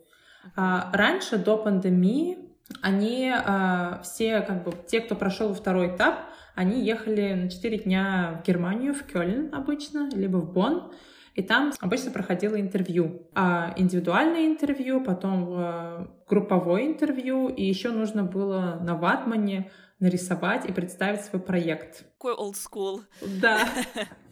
А, 0.56 0.90
раньше, 0.92 1.38
до 1.38 1.56
пандемии, 1.56 2.38
они 2.82 3.32
а, 3.32 4.00
все, 4.02 4.40
как 4.40 4.64
бы, 4.64 4.72
те, 4.86 5.00
кто 5.00 5.14
прошел 5.14 5.54
второй 5.54 5.94
этап, 5.94 6.20
они 6.54 6.84
ехали 6.84 7.34
на 7.34 7.50
4 7.50 7.78
дня 7.78 8.40
в 8.42 8.46
Германию, 8.46 8.94
в 8.94 9.04
Кёльн 9.04 9.54
обычно, 9.54 10.08
либо 10.12 10.38
в 10.38 10.52
Бонн, 10.52 10.92
и 11.34 11.42
там 11.42 11.72
обычно 11.78 12.10
проходило 12.10 12.60
интервью. 12.60 13.28
А 13.34 13.72
индивидуальное 13.76 14.46
интервью, 14.46 15.02
потом 15.04 15.46
а, 15.50 16.08
групповое 16.28 16.86
интервью, 16.86 17.48
и 17.48 17.64
еще 17.64 17.90
нужно 17.90 18.24
было 18.24 18.80
на 18.82 18.96
ватмане 18.96 19.70
нарисовать 20.00 20.66
и 20.66 20.72
представить 20.72 21.22
свой 21.22 21.40
проект. 21.40 22.04
Какой 22.18 22.34
old 22.34 22.54
school. 22.54 23.02
Да. 23.40 23.60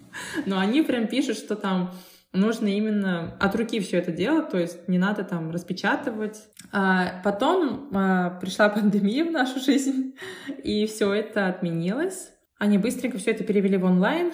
Но 0.47 0.59
они 0.59 0.83
прям 0.83 1.07
пишут, 1.07 1.37
что 1.37 1.57
там 1.57 1.93
нужно 2.33 2.69
именно 2.69 3.37
от 3.41 3.55
руки 3.57 3.81
все 3.81 3.99
это 3.99 4.13
делать, 4.13 4.51
то 4.51 4.59
есть 4.59 4.89
не 4.89 4.99
надо 4.99 5.25
там 5.25 5.51
распечатывать. 5.51 6.39
А 6.73 7.21
потом 7.25 7.91
а, 7.95 8.31
пришла 8.41 8.69
пандемия 8.69 9.25
в 9.25 9.33
нашу 9.33 9.61
жизнь, 9.61 10.15
и 10.63 10.87
все 10.87 11.13
это 11.13 11.49
отменилось. 11.49 12.31
Они 12.59 12.79
быстренько 12.79 13.19
все 13.19 13.33
это 13.33 13.45
перевели 13.45 13.77
в 13.77 13.85
онлайн. 13.85 14.33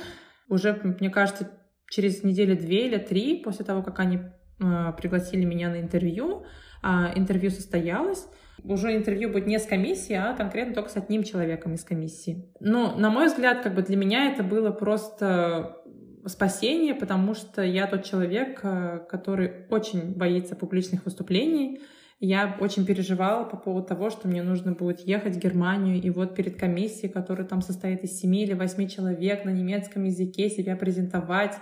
Уже, 0.49 0.79
мне 1.01 1.11
кажется, 1.11 1.51
через 1.90 2.23
недели 2.23 2.55
две 2.55 2.87
или 2.87 2.99
три 2.99 3.42
после 3.42 3.64
того, 3.64 3.83
как 3.83 3.99
они 3.99 4.21
а, 4.61 4.92
пригласили 4.92 5.45
меня 5.45 5.71
на 5.71 5.81
интервью, 5.81 6.45
а, 6.83 7.12
интервью 7.14 7.51
состоялось. 7.51 8.27
Уже 8.64 8.96
интервью 8.96 9.31
будет 9.31 9.46
не 9.46 9.59
с 9.59 9.66
комиссией, 9.66 10.18
а 10.18 10.37
конкретно 10.37 10.75
только 10.75 10.90
с 10.90 10.96
одним 10.96 11.25
человеком 11.25 11.75
из 11.75 11.85
комиссии. 11.85 12.48
Но, 12.61 12.96
на 12.96 13.11
мой 13.11 13.27
взгляд, 13.27 13.62
как 13.62 13.75
бы 13.75 13.83
для 13.83 13.96
меня 13.96 14.31
это 14.31 14.44
было 14.44 14.70
просто 14.70 15.83
спасение, 16.27 16.94
потому 16.94 17.35
что 17.35 17.62
я 17.62 17.87
тот 17.87 18.05
человек, 18.05 18.61
э, 18.62 19.01
который 19.09 19.66
очень 19.70 20.14
боится 20.14 20.55
публичных 20.55 21.05
выступлений. 21.05 21.81
Я 22.20 22.57
очень 22.61 22.87
переживала 22.87 23.44
по 23.44 23.57
поводу 23.57 23.88
того, 23.88 24.11
что 24.11 24.29
мне 24.29 24.44
нужно 24.44 24.72
будет 24.72 25.01
ехать 25.01 25.35
в 25.35 25.40
Германию, 25.40 26.01
и 26.01 26.09
вот 26.11 26.37
перед 26.37 26.57
комиссией, 26.57 27.12
которая 27.12 27.46
там 27.46 27.62
состоит 27.62 28.05
из 28.05 28.16
семи 28.20 28.44
или 28.44 28.53
восьми 28.53 28.88
человек 28.88 29.44
на 29.44 29.51
немецком 29.51 30.05
языке, 30.05 30.48
себя 30.48 30.77
презентовать, 30.77 31.57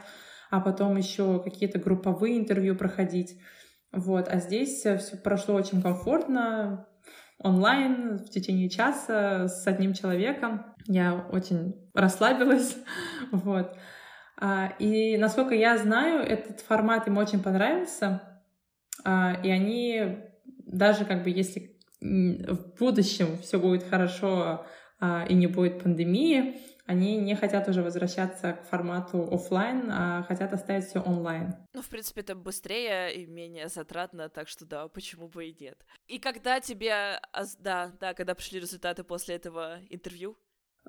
а 0.51 0.61
потом 0.61 0.99
еще 0.99 1.43
какие-то 1.43 1.79
групповые 1.79 2.37
интервью 2.37 2.77
проходить. 2.77 3.39
Вот. 3.91 4.29
А 4.29 4.39
здесь 4.39 4.81
все 4.81 4.99
прошло 5.25 5.55
очень 5.55 5.81
комфортно, 5.81 6.87
онлайн 7.43 8.19
в 8.19 8.31
течение 8.31 8.69
часа 8.69 9.49
с 9.49 9.67
одним 9.67 9.95
человеком. 9.95 10.75
Я 10.87 11.27
очень 11.33 11.75
расслабилась. 11.95 12.77
Вот. 13.31 13.77
А, 14.43 14.73
и 14.79 15.17
насколько 15.19 15.55
я 15.55 15.77
знаю, 15.77 16.23
этот 16.23 16.61
формат 16.61 17.07
им 17.07 17.19
очень 17.19 17.43
понравился. 17.43 18.23
А, 19.05 19.39
и 19.43 19.51
они 19.51 20.19
даже 20.67 21.05
как 21.05 21.23
бы 21.23 21.31
если 21.31 21.79
в 22.01 22.79
будущем 22.79 23.39
все 23.43 23.59
будет 23.59 23.85
хорошо 23.89 24.67
и 25.01 25.35
не 25.35 25.47
будет 25.47 25.83
пандемии, 25.83 26.61
они 26.91 27.17
не 27.19 27.37
хотят 27.37 27.69
уже 27.69 27.83
возвращаться 27.83 28.55
к 28.55 28.65
формату 28.69 29.23
офлайн, 29.33 29.89
а 29.93 30.25
хотят 30.25 30.53
оставить 30.53 30.87
все 30.87 30.99
онлайн. 31.01 31.55
Ну, 31.73 31.83
в 31.83 31.89
принципе, 31.89 32.23
это 32.23 32.35
быстрее 32.35 33.15
и 33.15 33.27
менее 33.27 33.69
затратно, 33.69 34.29
так 34.29 34.49
что 34.49 34.67
да, 34.67 34.89
почему 34.89 35.29
бы 35.29 35.47
и 35.47 35.57
нет. 35.61 35.79
И 36.09 36.19
когда 36.19 36.59
тебе, 36.59 37.21
да, 37.61 37.93
да, 38.01 38.13
когда 38.15 38.35
пришли 38.35 38.59
результаты 38.59 39.05
после 39.05 39.37
этого 39.37 39.79
интервью? 39.89 40.37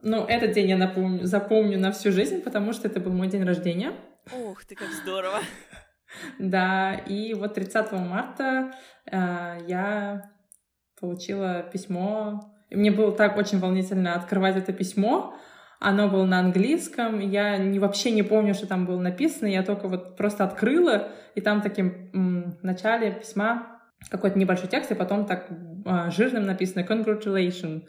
Ну, 0.02 0.26
этот 0.26 0.54
день 0.54 0.70
я 0.70 0.78
напомню, 0.78 1.26
запомню 1.26 1.78
на 1.78 1.92
всю 1.92 2.12
жизнь, 2.12 2.42
потому 2.42 2.74
что 2.74 2.88
это 2.88 3.00
был 3.00 3.12
мой 3.12 3.28
день 3.28 3.44
рождения. 3.44 3.94
Ух 4.36 4.66
ты, 4.66 4.76
как 4.76 4.90
здорово! 4.92 5.40
Да, 6.40 6.96
и 6.96 7.34
вот 7.34 7.54
30 7.54 7.94
марта 7.94 8.74
э, 9.06 9.60
я 9.66 10.30
получила 11.00 11.64
письмо. 11.64 12.51
И 12.72 12.76
мне 12.76 12.90
было 12.90 13.12
так 13.12 13.38
очень 13.38 13.60
волнительно 13.60 14.16
открывать 14.16 14.58
это 14.58 14.74
письмо, 14.74 15.36
оно 15.80 16.08
было 16.08 16.26
на 16.26 16.40
английском, 16.40 17.20
я 17.20 17.58
не, 17.58 17.80
вообще 17.80 18.12
не 18.12 18.24
помню, 18.24 18.54
что 18.54 18.68
там 18.68 18.86
было 18.86 19.00
написано, 19.00 19.48
я 19.48 19.64
только 19.64 19.88
вот 19.88 20.16
просто 20.16 20.44
открыла, 20.44 21.10
и 21.36 21.42
там 21.42 21.62
таким 21.62 22.12
м, 22.14 22.52
в 22.62 22.64
начале 22.64 23.12
письма 23.12 23.82
какой-то 24.10 24.38
небольшой 24.40 24.70
текст, 24.70 24.92
и 24.92 24.96
потом 24.96 25.26
так 25.26 25.50
а, 25.86 26.10
жирным 26.12 26.46
написано 26.46 26.82
«Congratulations». 26.84 27.84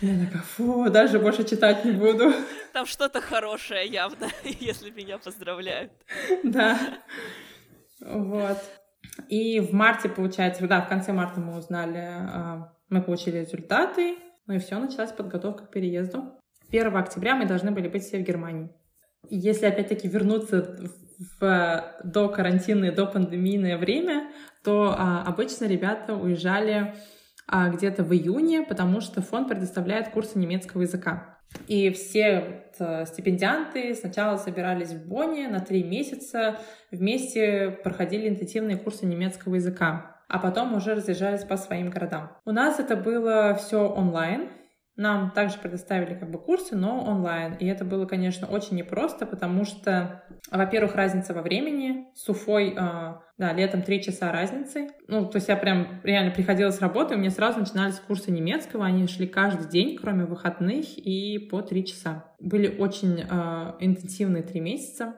Я 0.00 0.26
такая, 0.26 0.42
фу, 0.42 0.88
даже 0.90 1.18
больше 1.18 1.44
читать 1.44 1.84
не 1.84 1.92
буду. 1.92 2.32
Там 2.72 2.86
что-то 2.86 3.20
хорошее 3.20 3.86
явно, 3.86 4.28
если 4.44 4.90
меня 4.90 5.18
поздравляют. 5.18 5.92
Да. 6.44 6.78
Вот. 8.00 8.58
И 9.28 9.58
в 9.60 9.72
марте, 9.72 10.08
получается, 10.08 10.66
да, 10.68 10.80
в 10.80 10.88
конце 10.88 11.12
марта 11.12 11.40
мы 11.40 11.56
узнали, 11.56 11.98
а, 11.98 12.72
мы 12.88 13.02
получили 13.02 13.38
результаты, 13.38 14.16
ну 14.48 14.54
и 14.54 14.58
все, 14.58 14.78
началась 14.78 15.12
подготовка 15.12 15.66
к 15.66 15.70
переезду. 15.70 16.32
1 16.70 16.96
октября 16.96 17.36
мы 17.36 17.46
должны 17.46 17.70
были 17.70 17.86
быть 17.86 18.02
все 18.02 18.18
в 18.18 18.22
Германии. 18.22 18.70
Если 19.28 19.66
опять-таки 19.66 20.08
вернуться 20.08 20.76
в 21.40 21.84
до 22.02 22.28
карантинное, 22.28 22.92
до 22.92 23.06
пандемийное 23.06 23.76
время, 23.76 24.32
то 24.64 24.94
а, 24.96 25.22
обычно 25.26 25.66
ребята 25.66 26.14
уезжали 26.14 26.94
а, 27.46 27.68
где-то 27.68 28.04
в 28.04 28.12
июне, 28.14 28.62
потому 28.62 29.00
что 29.00 29.20
фонд 29.20 29.48
предоставляет 29.48 30.08
курсы 30.10 30.38
немецкого 30.38 30.82
языка. 30.82 31.38
И 31.66 31.90
все 31.90 32.64
вот, 32.78 33.08
стипендианты 33.08 33.94
сначала 33.94 34.36
собирались 34.36 34.92
в 34.92 35.08
Бонне 35.08 35.48
на 35.48 35.60
три 35.60 35.82
месяца, 35.82 36.58
вместе 36.90 37.70
проходили 37.82 38.28
интенсивные 38.28 38.76
курсы 38.76 39.06
немецкого 39.06 39.56
языка, 39.56 40.17
а 40.28 40.38
потом 40.38 40.74
уже 40.74 40.94
разъезжались 40.94 41.44
по 41.44 41.56
своим 41.56 41.90
городам. 41.90 42.36
У 42.44 42.52
нас 42.52 42.78
это 42.78 42.96
было 42.96 43.54
все 43.54 43.88
онлайн, 43.88 44.50
нам 44.98 45.30
также 45.30 45.58
предоставили 45.58 46.18
как 46.18 46.28
бы 46.28 46.40
курсы, 46.40 46.74
но 46.74 47.04
онлайн. 47.04 47.54
И 47.54 47.66
это 47.66 47.84
было, 47.84 48.04
конечно, 48.04 48.48
очень 48.48 48.76
непросто, 48.76 49.26
потому 49.26 49.64
что, 49.64 50.24
во-первых, 50.50 50.96
разница 50.96 51.32
во 51.34 51.42
времени. 51.42 52.08
С 52.16 52.28
Уфой, 52.28 52.70
э, 52.70 52.74
да, 52.76 53.52
летом 53.52 53.82
три 53.82 54.02
часа 54.02 54.32
разницы. 54.32 54.88
Ну, 55.06 55.24
то 55.24 55.36
есть 55.36 55.46
я 55.46 55.56
прям 55.56 56.00
реально 56.02 56.32
приходила 56.32 56.72
с 56.72 56.80
работы, 56.80 57.14
у 57.14 57.18
меня 57.18 57.30
сразу 57.30 57.60
начинались 57.60 58.00
курсы 58.00 58.32
немецкого. 58.32 58.86
Они 58.86 59.06
шли 59.06 59.28
каждый 59.28 59.68
день, 59.68 59.96
кроме 59.96 60.24
выходных, 60.24 60.98
и 60.98 61.38
по 61.48 61.62
три 61.62 61.86
часа. 61.86 62.34
Были 62.40 62.66
очень 62.76 63.20
э, 63.20 63.76
интенсивные 63.78 64.42
три 64.42 64.58
месяца. 64.58 65.14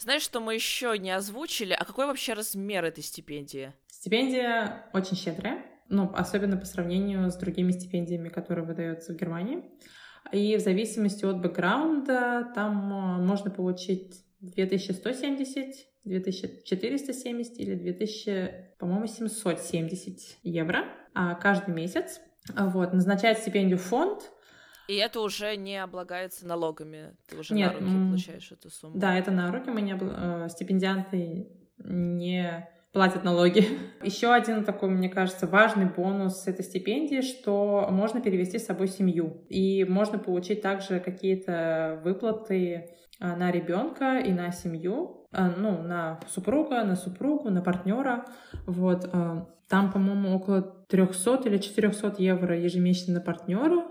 Знаешь, 0.00 0.22
что 0.22 0.40
мы 0.40 0.54
еще 0.54 0.98
не 0.98 1.12
озвучили? 1.12 1.76
А 1.78 1.84
какой 1.84 2.06
вообще 2.06 2.32
размер 2.32 2.84
этой 2.84 3.04
стипендии? 3.04 3.72
Стипендия 4.06 4.84
очень 4.92 5.16
щедрая 5.16 5.64
ну, 5.88 6.10
особенно 6.14 6.56
по 6.56 6.66
сравнению 6.66 7.30
с 7.30 7.36
другими 7.36 7.70
стипендиями, 7.70 8.28
которые 8.28 8.64
выдаются 8.64 9.12
в 9.12 9.16
Германии. 9.16 9.64
И 10.32 10.56
в 10.56 10.60
зависимости 10.60 11.24
от 11.24 11.40
бэкграунда 11.40 12.50
там 12.54 13.20
э, 13.20 13.24
можно 13.24 13.50
получить 13.50 14.24
2170, 14.40 15.86
2470 16.04 17.58
или 17.58 17.74
2000, 17.74 18.74
по-моему, 18.78 19.06
770 19.06 20.38
евро 20.42 20.84
а, 21.14 21.34
каждый 21.34 21.74
месяц. 21.74 22.20
Вот, 22.56 22.92
назначает 22.92 23.38
стипендию 23.38 23.78
фонд, 23.78 24.32
и 24.88 24.94
это 24.94 25.20
уже 25.20 25.56
не 25.56 25.82
облагается 25.82 26.46
налогами. 26.46 27.16
Ты 27.26 27.38
уже 27.38 27.54
Нет, 27.54 27.72
на 27.72 27.80
руки 27.80 27.92
получаешь 28.08 28.52
эту 28.52 28.70
сумму. 28.70 28.96
Да, 28.96 29.18
это 29.18 29.32
на 29.32 29.50
руки. 29.50 29.68
Мы 29.68 29.80
не, 29.80 29.98
э, 30.00 30.48
стипендианты 30.48 31.48
не 31.78 32.68
платят 32.96 33.24
налоги. 33.24 33.62
Еще 34.02 34.32
один 34.32 34.64
такой, 34.64 34.88
мне 34.88 35.10
кажется, 35.10 35.46
важный 35.46 35.84
бонус 35.84 36.48
этой 36.48 36.64
стипендии, 36.64 37.20
что 37.20 37.86
можно 37.90 38.22
перевести 38.22 38.58
с 38.58 38.64
собой 38.64 38.88
семью. 38.88 39.44
И 39.50 39.84
можно 39.84 40.18
получить 40.18 40.62
также 40.62 40.98
какие-то 41.00 42.00
выплаты 42.02 42.72
э, 43.20 43.36
на 43.36 43.50
ребенка 43.50 44.18
и 44.20 44.32
на 44.32 44.50
семью, 44.50 45.26
э, 45.30 45.46
ну, 45.58 45.82
на 45.82 46.20
супруга, 46.26 46.84
на 46.84 46.96
супругу, 46.96 47.50
на 47.50 47.60
партнера. 47.60 48.24
Вот. 48.66 49.02
Там, 49.68 49.92
по-моему, 49.92 50.34
около 50.34 50.62
300 50.88 51.48
или 51.48 51.58
400 51.58 52.14
евро 52.16 52.58
ежемесячно 52.58 53.14
на 53.14 53.20
партнера 53.20 53.88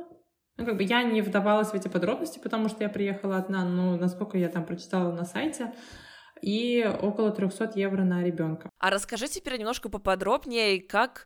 ну, 0.58 0.66
как 0.66 0.78
бы 0.78 0.84
я 0.84 1.04
не 1.04 1.22
вдавалась 1.22 1.70
в 1.70 1.74
эти 1.74 1.90
подробности, 1.90 2.40
потому 2.40 2.70
что 2.70 2.84
я 2.84 2.90
приехала 2.90 3.38
одна, 3.38 3.66
но 3.66 3.98
насколько 3.98 4.38
я 4.38 4.48
там 4.48 4.66
прочитала 4.66 5.12
на 5.12 5.26
сайте, 5.26 5.74
и 6.46 6.86
около 7.02 7.32
300 7.32 7.72
евро 7.76 8.04
на 8.04 8.24
ребенка. 8.24 8.70
А 8.78 8.92
расскажи 8.92 9.28
теперь 9.28 9.58
немножко 9.58 9.90
поподробнее, 9.90 10.80
как 10.80 11.26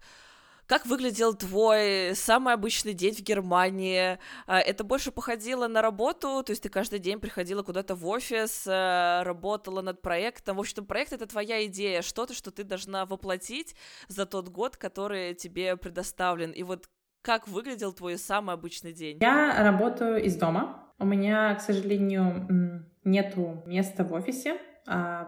как 0.66 0.86
выглядел 0.86 1.34
твой 1.34 2.12
самый 2.14 2.54
обычный 2.54 2.94
день 2.94 3.16
в 3.16 3.22
Германии? 3.22 4.20
А, 4.46 4.60
это 4.60 4.84
больше 4.84 5.12
походило 5.12 5.68
на 5.68 5.82
работу, 5.82 6.44
то 6.44 6.52
есть 6.52 6.62
ты 6.62 6.70
каждый 6.70 7.00
день 7.00 7.20
приходила 7.20 7.64
куда-то 7.64 7.96
в 7.96 8.06
офис, 8.06 8.68
э, 8.68 9.24
работала 9.24 9.82
над 9.82 10.04
проектом. 10.04 10.58
В 10.58 10.60
общем, 10.60 10.86
проект— 10.86 11.12
это 11.14 11.26
твоя 11.26 11.66
идея, 11.66 12.04
что-то, 12.04 12.36
что 12.36 12.52
ты 12.52 12.64
должна 12.64 13.08
воплотить 13.08 13.76
за 14.10 14.28
тот 14.28 14.50
год, 14.50 14.78
который 14.78 15.34
тебе 15.34 15.76
предоставлен. 15.76 16.52
И 16.52 16.62
вот 16.62 16.88
как 17.24 17.48
выглядел 17.48 17.92
твой 17.92 18.20
самый 18.20 18.54
обычный 18.54 18.94
день? 18.94 19.18
Я 19.20 19.64
работаю 19.64 20.24
из 20.24 20.36
дома. 20.36 20.86
У 21.00 21.06
меня, 21.06 21.56
к 21.56 21.62
сожалению, 21.62 22.86
нету 23.04 23.64
места 23.66 24.04
в 24.04 24.14
офисе, 24.14 24.54
а, 24.54 24.69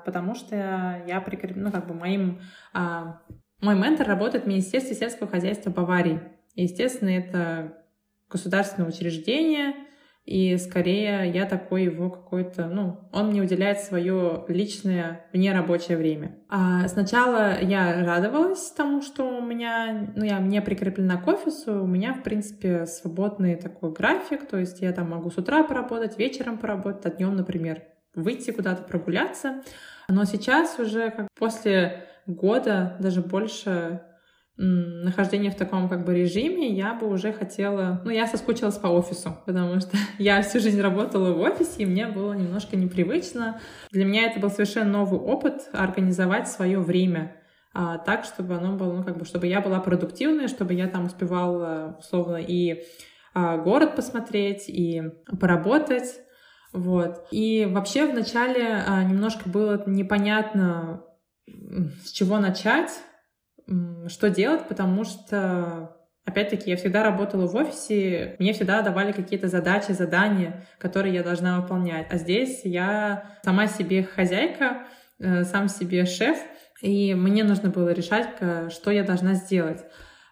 потому 0.05 0.35
что 0.35 0.55
я 1.07 1.21
прикреплена, 1.21 1.65
ну, 1.65 1.71
как 1.71 1.87
бы 1.87 1.93
моим... 1.93 2.39
А, 2.73 3.21
мой 3.61 3.75
ментор 3.75 4.07
работает 4.07 4.45
в 4.45 4.47
Министерстве 4.47 4.95
сельского 4.95 5.29
хозяйства 5.29 5.69
Баварии. 5.69 6.19
Естественно, 6.55 7.09
это 7.09 7.77
государственное 8.29 8.89
учреждение, 8.89 9.75
и 10.25 10.55
скорее 10.57 11.31
я 11.31 11.45
такой 11.45 11.83
его 11.83 12.09
какой-то, 12.09 12.67
ну, 12.67 13.09
он 13.11 13.29
мне 13.29 13.41
уделяет 13.41 13.79
свое 13.79 14.45
личное 14.47 15.25
внерабочее 15.33 15.97
время. 15.97 16.37
А 16.47 16.87
сначала 16.87 17.59
я 17.59 18.05
радовалась 18.05 18.71
тому, 18.71 19.01
что 19.01 19.25
у 19.25 19.41
меня, 19.41 20.13
ну, 20.15 20.23
я 20.23 20.39
не 20.39 20.61
прикреплена 20.61 21.17
к 21.17 21.27
офису, 21.27 21.83
у 21.83 21.87
меня, 21.87 22.13
в 22.13 22.23
принципе, 22.23 22.85
свободный 22.85 23.55
такой 23.55 23.91
график, 23.91 24.47
то 24.47 24.57
есть 24.57 24.81
я 24.81 24.91
там 24.91 25.09
могу 25.09 25.31
с 25.31 25.37
утра 25.37 25.63
поработать, 25.63 26.17
вечером 26.19 26.59
поработать, 26.59 27.05
а 27.05 27.09
днем, 27.09 27.35
например, 27.35 27.81
выйти 28.15 28.51
куда-то 28.51 28.83
прогуляться. 28.83 29.63
Но 30.07 30.25
сейчас 30.25 30.77
уже 30.79 31.11
как 31.11 31.27
после 31.37 32.07
года, 32.27 32.97
даже 32.99 33.21
больше, 33.21 34.01
нахождение 34.57 35.49
в 35.49 35.55
таком 35.55 35.89
как 35.89 36.05
бы 36.05 36.13
режиме, 36.13 36.69
я 36.69 36.93
бы 36.93 37.07
уже 37.07 37.33
хотела... 37.33 38.01
Ну, 38.05 38.11
я 38.11 38.27
соскучилась 38.27 38.77
по 38.77 38.87
офису, 38.87 39.35
потому 39.45 39.79
что 39.79 39.97
я 40.19 40.41
всю 40.41 40.59
жизнь 40.59 40.79
работала 40.79 41.31
в 41.33 41.39
офисе, 41.39 41.83
и 41.83 41.85
мне 41.85 42.07
было 42.07 42.33
немножко 42.33 42.75
непривычно. 42.75 43.59
Для 43.91 44.05
меня 44.05 44.27
это 44.27 44.39
был 44.39 44.49
совершенно 44.49 44.91
новый 44.91 45.19
опыт 45.19 45.69
организовать 45.73 46.47
свое 46.47 46.79
время 46.79 47.35
а, 47.73 47.97
так, 47.97 48.25
чтобы 48.25 48.55
оно 48.55 48.75
было, 48.75 48.93
ну, 48.93 49.03
как 49.03 49.17
бы, 49.17 49.25
чтобы 49.25 49.47
я 49.47 49.61
была 49.61 49.79
продуктивной, 49.79 50.47
чтобы 50.47 50.73
я 50.73 50.87
там 50.87 51.05
успевала, 51.05 51.97
условно, 51.99 52.35
и 52.35 52.83
а, 53.33 53.57
город 53.57 53.95
посмотреть, 53.95 54.65
и 54.67 55.01
поработать. 55.39 56.21
Вот. 56.73 57.27
И 57.31 57.67
вообще 57.69 58.05
вначале 58.05 58.83
а, 58.87 59.03
немножко 59.03 59.49
было 59.49 59.83
непонятно, 59.85 61.03
с 61.47 62.11
чего 62.11 62.37
начать, 62.37 62.91
что 64.07 64.29
делать, 64.29 64.67
потому 64.67 65.03
что 65.03 65.97
Опять-таки, 66.23 66.69
я 66.69 66.77
всегда 66.77 67.03
работала 67.03 67.47
в 67.47 67.55
офисе, 67.55 68.35
мне 68.37 68.53
всегда 68.53 68.83
давали 68.83 69.11
какие-то 69.11 69.47
задачи, 69.47 69.91
задания, 69.91 70.67
которые 70.77 71.15
я 71.15 71.23
должна 71.23 71.59
выполнять. 71.59 72.07
А 72.11 72.17
здесь 72.17 72.61
я 72.63 73.37
сама 73.43 73.65
себе 73.65 74.03
хозяйка, 74.03 74.85
э, 75.19 75.43
сам 75.45 75.67
себе 75.67 76.05
шеф, 76.05 76.37
и 76.81 77.15
мне 77.15 77.43
нужно 77.43 77.69
было 77.69 77.89
решать, 77.89 78.29
что 78.69 78.91
я 78.91 79.03
должна 79.03 79.33
сделать. 79.33 79.83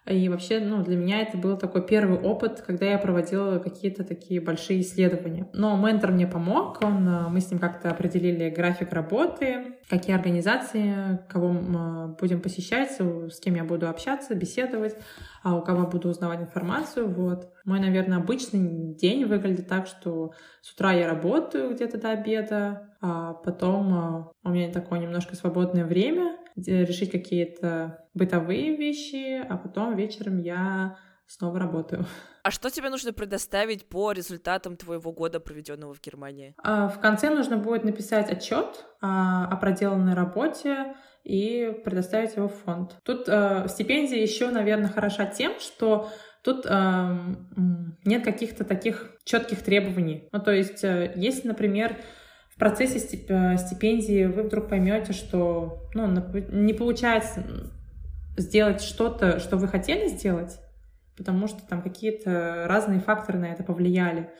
И 0.06 0.28
вообще, 0.28 0.60
ну, 0.60 0.82
для 0.82 0.96
меня 0.96 1.20
это 1.20 1.36
был 1.36 1.56
такой 1.58 1.86
первый 1.86 2.18
опыт, 2.18 2.62
когда 2.66 2.86
я 2.86 2.98
проводила 2.98 3.58
какие-то 3.58 4.02
такие 4.02 4.40
большие 4.40 4.80
исследования. 4.80 5.48
Но 5.52 5.76
ментор 5.76 6.10
мне 6.10 6.26
помог, 6.26 6.82
он, 6.82 7.06
э, 7.06 7.28
мы 7.28 7.40
с 7.40 7.50
ним 7.50 7.60
как-то 7.60 7.90
определили 7.90 8.48
график 8.48 8.92
работы, 8.92 9.76
какие 9.88 10.16
организации, 10.16 11.20
кого 11.28 11.50
мы 11.50 12.16
будем 12.18 12.40
посещать, 12.40 12.92
с 12.92 13.40
кем 13.40 13.56
я 13.56 13.64
буду 13.64 13.88
общаться, 13.88 14.34
беседовать, 14.34 14.96
а 15.42 15.56
у 15.56 15.62
кого 15.62 15.86
буду 15.86 16.08
узнавать 16.08 16.40
информацию. 16.40 17.06
Вот. 17.06 17.52
Мой, 17.64 17.78
наверное, 17.78 18.18
обычный 18.18 18.94
день 18.94 19.26
выглядит 19.26 19.68
так, 19.68 19.86
что 19.86 20.32
с 20.62 20.72
утра 20.72 20.92
я 20.92 21.08
работаю 21.08 21.74
где-то 21.74 21.98
до 21.98 22.10
обеда, 22.10 22.88
а 23.02 23.34
потом 23.34 23.94
э, 23.94 24.24
у 24.44 24.50
меня 24.50 24.72
такое 24.72 24.98
немножко 24.98 25.36
свободное 25.36 25.84
время, 25.84 26.38
решить 26.56 27.10
какие-то 27.10 27.99
бытовые 28.14 28.76
вещи, 28.76 29.40
а 29.40 29.56
потом 29.56 29.96
вечером 29.96 30.38
я 30.38 30.96
снова 31.26 31.58
работаю. 31.58 32.06
А 32.42 32.50
что 32.50 32.70
тебе 32.70 32.90
нужно 32.90 33.12
предоставить 33.12 33.88
по 33.88 34.12
результатам 34.12 34.76
твоего 34.76 35.12
года, 35.12 35.40
проведенного 35.40 35.94
в 35.94 36.00
Германии? 36.00 36.54
А, 36.62 36.88
в 36.88 36.98
конце 37.00 37.30
нужно 37.30 37.56
будет 37.56 37.84
написать 37.84 38.30
отчет 38.30 38.84
о 39.00 39.54
проделанной 39.56 40.14
работе 40.14 40.96
и 41.22 41.72
предоставить 41.84 42.36
его 42.36 42.48
в 42.48 42.54
фонд. 42.54 42.96
Тут 43.04 43.28
э, 43.28 43.66
стипендия 43.68 44.20
еще, 44.20 44.50
наверное, 44.50 44.88
хороша 44.88 45.26
тем, 45.26 45.60
что 45.60 46.08
тут 46.42 46.64
э, 46.66 47.16
нет 48.04 48.24
каких-то 48.24 48.64
таких 48.64 49.16
четких 49.24 49.62
требований. 49.62 50.28
Ну, 50.32 50.40
то 50.40 50.50
есть, 50.50 50.82
э, 50.82 51.12
если, 51.14 51.48
например, 51.48 51.96
процессе 52.60 52.98
э, 53.28 53.56
стипендии 53.56 54.26
вы 54.26 54.42
вдруг 54.44 54.68
поймете, 54.68 55.12
что 55.12 55.88
ну, 55.94 56.06
не 56.50 56.74
получается 56.74 57.42
сделать 58.40 58.82
что-то, 58.82 59.38
что 59.38 59.56
вы 59.56 59.68
хотели 59.68 60.08
сделать, 60.08 60.58
потому 61.16 61.46
что 61.46 61.66
там 61.66 61.82
какие-то 61.82 62.66
разные 62.66 63.00
факторы 63.00 63.38
на 63.38 63.46
это 63.46 63.62
повлияли, 63.62 64.30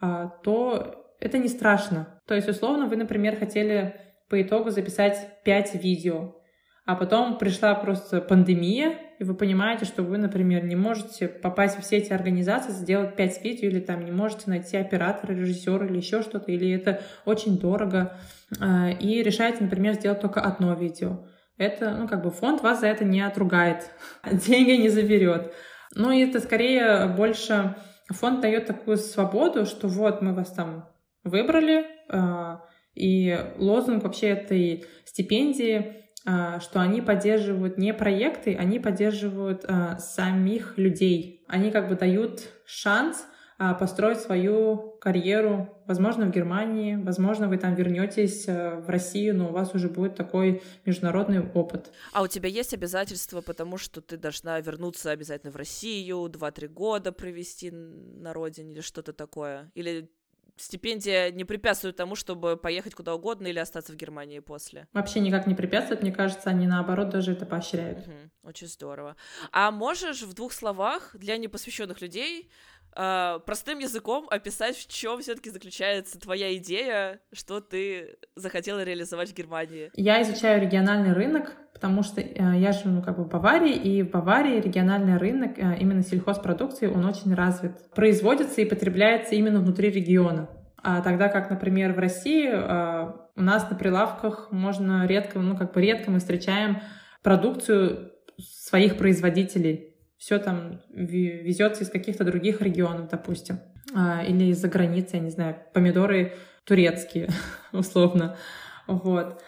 а, 0.00 0.28
то 0.42 1.14
это 1.20 1.38
не 1.38 1.48
страшно. 1.48 2.20
То 2.26 2.34
есть, 2.34 2.48
условно, 2.48 2.86
вы, 2.86 2.96
например, 2.96 3.36
хотели 3.36 3.94
по 4.28 4.40
итогу 4.40 4.70
записать 4.70 5.42
5 5.44 5.74
видео, 5.82 6.34
а 6.84 6.96
потом 6.96 7.38
пришла 7.38 7.74
просто 7.74 8.20
пандемия, 8.20 8.94
и 9.20 9.24
вы 9.24 9.34
понимаете, 9.34 9.84
что 9.84 10.02
вы, 10.02 10.18
например, 10.18 10.64
не 10.64 10.74
можете 10.74 11.28
попасть 11.28 11.78
в 11.78 11.82
все 11.82 11.98
эти 11.98 12.12
организации, 12.12 12.72
сделать 12.72 13.14
5 13.14 13.44
видео, 13.44 13.68
или 13.68 13.78
там 13.78 14.04
не 14.04 14.10
можете 14.10 14.44
найти 14.46 14.76
оператора, 14.76 15.32
режиссера 15.32 15.86
или 15.86 15.98
еще 15.98 16.22
что-то, 16.22 16.50
или 16.50 16.72
это 16.72 17.02
очень 17.24 17.58
дорого, 17.58 18.16
а, 18.60 18.90
и 18.90 19.22
решаете, 19.22 19.58
например, 19.60 19.94
сделать 19.94 20.20
только 20.20 20.40
одно 20.40 20.74
видео. 20.74 21.24
Это, 21.62 21.92
ну, 21.92 22.08
как 22.08 22.22
бы 22.22 22.30
фонд 22.30 22.62
вас 22.62 22.80
за 22.80 22.88
это 22.88 23.04
не 23.04 23.20
отругает, 23.20 23.90
деньги 24.30 24.72
не 24.72 24.88
заберет. 24.88 25.52
Ну, 25.94 26.10
и 26.10 26.20
это 26.20 26.40
скорее 26.40 27.06
больше 27.06 27.76
фонд 28.08 28.40
дает 28.40 28.66
такую 28.66 28.96
свободу, 28.96 29.66
что 29.66 29.88
вот 29.88 30.22
мы 30.22 30.34
вас 30.34 30.52
там 30.52 30.88
выбрали, 31.24 31.86
а, 32.08 32.62
и 32.94 33.38
лозунг 33.58 34.02
вообще 34.02 34.28
этой 34.28 34.84
стипендии 35.04 36.02
а, 36.24 36.60
что 36.60 36.80
они 36.80 37.00
поддерживают 37.00 37.78
не 37.78 37.92
проекты, 37.92 38.54
они 38.54 38.78
поддерживают 38.78 39.64
а, 39.66 39.98
самих 39.98 40.78
людей. 40.78 41.44
Они 41.48 41.70
как 41.70 41.88
бы 41.88 41.96
дают 41.96 42.42
шанс 42.64 43.26
а, 43.26 43.31
построить 43.78 44.20
свою 44.20 44.96
карьеру, 45.00 45.68
возможно, 45.86 46.26
в 46.26 46.30
Германии, 46.30 46.96
возможно, 46.96 47.48
вы 47.48 47.58
там 47.58 47.74
вернетесь 47.74 48.46
в 48.46 48.84
Россию, 48.88 49.36
но 49.36 49.48
у 49.48 49.52
вас 49.52 49.74
уже 49.74 49.88
будет 49.88 50.16
такой 50.16 50.62
международный 50.84 51.40
опыт. 51.52 51.92
А 52.12 52.22
у 52.22 52.26
тебя 52.26 52.48
есть 52.48 52.74
обязательства, 52.74 53.40
потому 53.40 53.78
что 53.78 54.00
ты 54.00 54.16
должна 54.16 54.60
вернуться 54.60 55.10
обязательно 55.10 55.52
в 55.52 55.56
Россию, 55.56 56.26
2-3 56.26 56.68
года 56.68 57.12
провести 57.12 57.70
на 57.70 58.32
родине 58.32 58.72
или 58.72 58.80
что-то 58.80 59.12
такое? 59.12 59.70
Или 59.74 60.10
стипендия 60.56 61.30
не 61.30 61.44
препятствует 61.44 61.96
тому, 61.96 62.14
чтобы 62.14 62.56
поехать 62.56 62.94
куда 62.94 63.14
угодно 63.14 63.46
или 63.46 63.58
остаться 63.58 63.92
в 63.92 63.96
Германии 63.96 64.38
после? 64.38 64.86
Вообще 64.92 65.20
никак 65.20 65.46
не 65.46 65.54
препятствует, 65.54 66.02
мне 66.02 66.12
кажется, 66.12 66.50
они 66.50 66.66
наоборот 66.66 67.08
даже 67.08 67.32
это 67.32 67.46
поощряют. 67.46 68.06
Угу, 68.06 68.48
очень 68.50 68.68
здорово. 68.68 69.16
А 69.50 69.70
можешь 69.70 70.22
в 70.22 70.34
двух 70.34 70.52
словах 70.52 71.16
для 71.16 71.38
непосвященных 71.38 72.00
людей 72.02 72.50
э, 72.94 73.38
простым 73.44 73.78
языком 73.78 74.26
описать, 74.30 74.76
в 74.76 74.88
чем 74.88 75.20
все-таки 75.20 75.50
заключается 75.50 76.18
твоя 76.18 76.54
идея, 76.56 77.20
что 77.32 77.60
ты 77.60 78.16
захотела 78.36 78.82
реализовать 78.82 79.30
в 79.30 79.34
Германии? 79.34 79.90
Я 79.94 80.22
изучаю 80.22 80.60
региональный 80.60 81.12
рынок, 81.12 81.56
потому 81.72 82.02
что 82.02 82.20
э, 82.20 82.34
я 82.58 82.72
живу 82.72 82.90
ну, 82.90 83.02
как 83.02 83.16
бы 83.16 83.24
в 83.24 83.28
Баварии, 83.28 83.74
и 83.74 84.02
в 84.02 84.10
Баварии 84.10 84.60
региональный 84.60 85.16
рынок 85.16 85.58
э, 85.58 85.78
именно 85.80 86.02
сельхозпродукции, 86.02 86.86
он 86.86 87.04
очень 87.04 87.34
развит. 87.34 87.72
Производится 87.94 88.60
и 88.60 88.64
потребляется 88.64 89.34
именно 89.34 89.60
внутри 89.60 89.90
региона. 89.90 90.48
А 90.82 91.00
тогда 91.00 91.28
как, 91.28 91.50
например, 91.50 91.92
в 91.92 91.98
России 91.98 92.50
э, 92.52 93.12
у 93.36 93.42
нас 93.42 93.70
на 93.70 93.76
прилавках 93.76 94.50
можно 94.50 95.06
редко, 95.06 95.38
ну 95.38 95.56
как 95.56 95.72
бы 95.72 95.80
редко 95.80 96.10
мы 96.10 96.18
встречаем 96.18 96.82
продукцию 97.22 98.12
своих 98.38 98.96
производителей 98.96 99.91
все 100.22 100.38
там 100.38 100.80
везется 100.88 101.82
из 101.82 101.90
каких-то 101.90 102.22
других 102.22 102.62
регионов, 102.62 103.08
допустим, 103.10 103.58
а, 103.92 104.22
или 104.22 104.52
из-за 104.52 104.68
границы, 104.68 105.16
я 105.16 105.20
не 105.20 105.30
знаю, 105.30 105.56
помидоры 105.74 106.34
турецкие, 106.64 107.28
условно, 107.72 108.36
вот. 108.86 109.42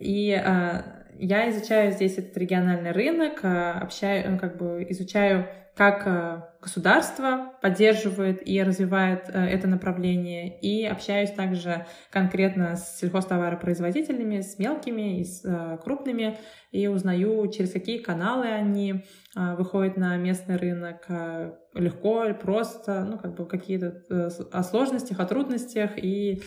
И 0.00 0.32
а, 0.32 1.04
я 1.14 1.48
изучаю 1.50 1.92
здесь 1.92 2.18
этот 2.18 2.36
региональный 2.38 2.90
рынок, 2.90 3.38
а, 3.44 3.78
общаю, 3.80 4.32
ну, 4.32 4.38
как 4.40 4.56
бы 4.56 4.84
изучаю 4.88 5.46
как 5.76 6.06
э, 6.06 6.40
государство 6.62 7.52
поддерживает 7.60 8.46
и 8.48 8.62
развивает 8.62 9.28
э, 9.28 9.44
это 9.46 9.68
направление, 9.68 10.58
и 10.58 10.86
общаюсь 10.86 11.30
также 11.30 11.86
конкретно 12.10 12.76
с 12.76 12.98
сельхозтоваропроизводителями, 12.98 14.40
с 14.40 14.58
мелкими 14.58 15.20
и 15.20 15.24
с 15.24 15.44
э, 15.44 15.78
крупными, 15.84 16.38
и 16.72 16.86
узнаю, 16.86 17.46
через 17.52 17.72
какие 17.72 17.98
каналы 17.98 18.46
они 18.46 19.04
выходят 19.34 19.96
на 19.96 20.16
местный 20.16 20.56
рынок, 20.56 21.06
легко 21.74 22.24
или 22.24 22.32
просто, 22.32 23.04
ну, 23.04 23.18
как 23.18 23.34
бы 23.34 23.46
какие-то 23.46 24.02
о 24.52 24.62
сложностях, 24.62 25.20
о 25.20 25.26
трудностях, 25.26 25.92
и 25.96 26.42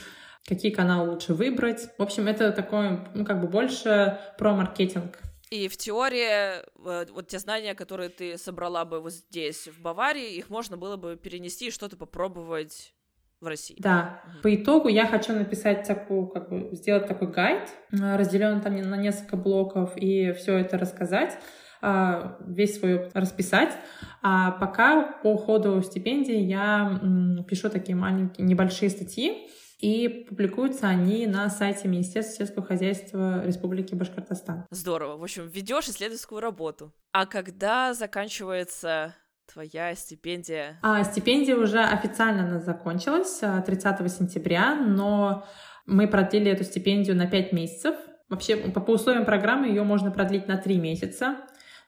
какие 0.47 0.71
каналы 0.71 1.11
лучше 1.11 1.33
выбрать. 1.33 1.89
В 1.97 2.01
общем, 2.01 2.27
это 2.27 2.51
такое, 2.51 3.07
ну, 3.13 3.25
как 3.25 3.41
бы 3.41 3.47
больше 3.47 4.19
про 4.37 4.53
маркетинг 4.55 5.19
и 5.49 5.67
в 5.67 5.77
теории 5.77 6.63
вот 7.12 7.27
те 7.27 7.39
знания, 7.39 7.73
которые 7.73 8.09
ты 8.09 8.38
собрала 8.38 8.85
бы 8.85 8.99
вот 8.99 9.13
здесь, 9.13 9.67
в 9.67 9.81
Баварии, 9.81 10.35
их 10.35 10.49
можно 10.49 10.77
было 10.77 10.95
бы 10.95 11.15
перенести 11.15 11.67
и 11.67 11.71
что-то 11.71 11.97
попробовать 11.97 12.93
в 13.41 13.47
России. 13.47 13.77
Да. 13.79 14.21
Угу. 14.25 14.41
По 14.43 14.55
итогу 14.55 14.88
я 14.89 15.07
хочу 15.07 15.33
написать 15.33 15.88
такую, 15.88 16.27
как 16.27 16.49
бы 16.49 16.69
сделать 16.73 17.07
такой 17.07 17.29
гайд, 17.29 17.69
э, 17.91 18.17
разделенный 18.17 18.62
там 18.62 18.75
на 18.75 18.95
несколько 18.95 19.38
блоков, 19.38 19.93
и 19.95 20.33
все 20.33 20.57
это 20.57 20.77
рассказать 20.77 21.38
а, 21.81 22.38
весь 22.45 22.77
свой 22.77 23.09
расписать. 23.13 23.73
А 24.21 24.51
пока 24.51 25.13
по 25.23 25.38
ходу 25.38 25.81
стипендии 25.81 26.39
я 26.39 26.99
пишу 27.47 27.69
такие 27.69 27.95
маленькие, 27.95 28.45
небольшие 28.45 28.89
статьи, 28.89 29.49
и 29.79 30.25
публикуются 30.27 30.87
они 30.87 31.25
на 31.25 31.49
сайте 31.49 31.87
Министерства 31.87 32.45
сельского 32.45 32.65
хозяйства 32.65 33.45
Республики 33.45 33.95
Башкортостан. 33.95 34.65
Здорово. 34.69 35.17
В 35.17 35.23
общем, 35.23 35.47
ведешь 35.47 35.87
исследовательскую 35.87 36.41
работу. 36.41 36.91
А 37.13 37.25
когда 37.25 37.93
заканчивается 37.93 39.15
твоя 39.51 39.95
стипендия? 39.95 40.77
А, 40.83 41.03
стипендия 41.03 41.55
уже 41.55 41.79
официально 41.79 42.43
она 42.43 42.59
закончилась 42.59 43.39
30 43.39 44.01
а, 44.01 44.09
сентября, 44.09 44.75
но 44.75 45.45
мы 45.85 46.07
продлили 46.07 46.51
эту 46.51 46.65
стипендию 46.65 47.15
на 47.15 47.25
5 47.27 47.53
месяцев. 47.53 47.95
Вообще, 48.27 48.57
по, 48.57 48.81
по 48.81 48.91
условиям 48.91 49.25
программы 49.25 49.67
ее 49.67 49.83
можно 49.83 50.11
продлить 50.11 50.47
на 50.47 50.57
3 50.57 50.77
месяца. 50.77 51.37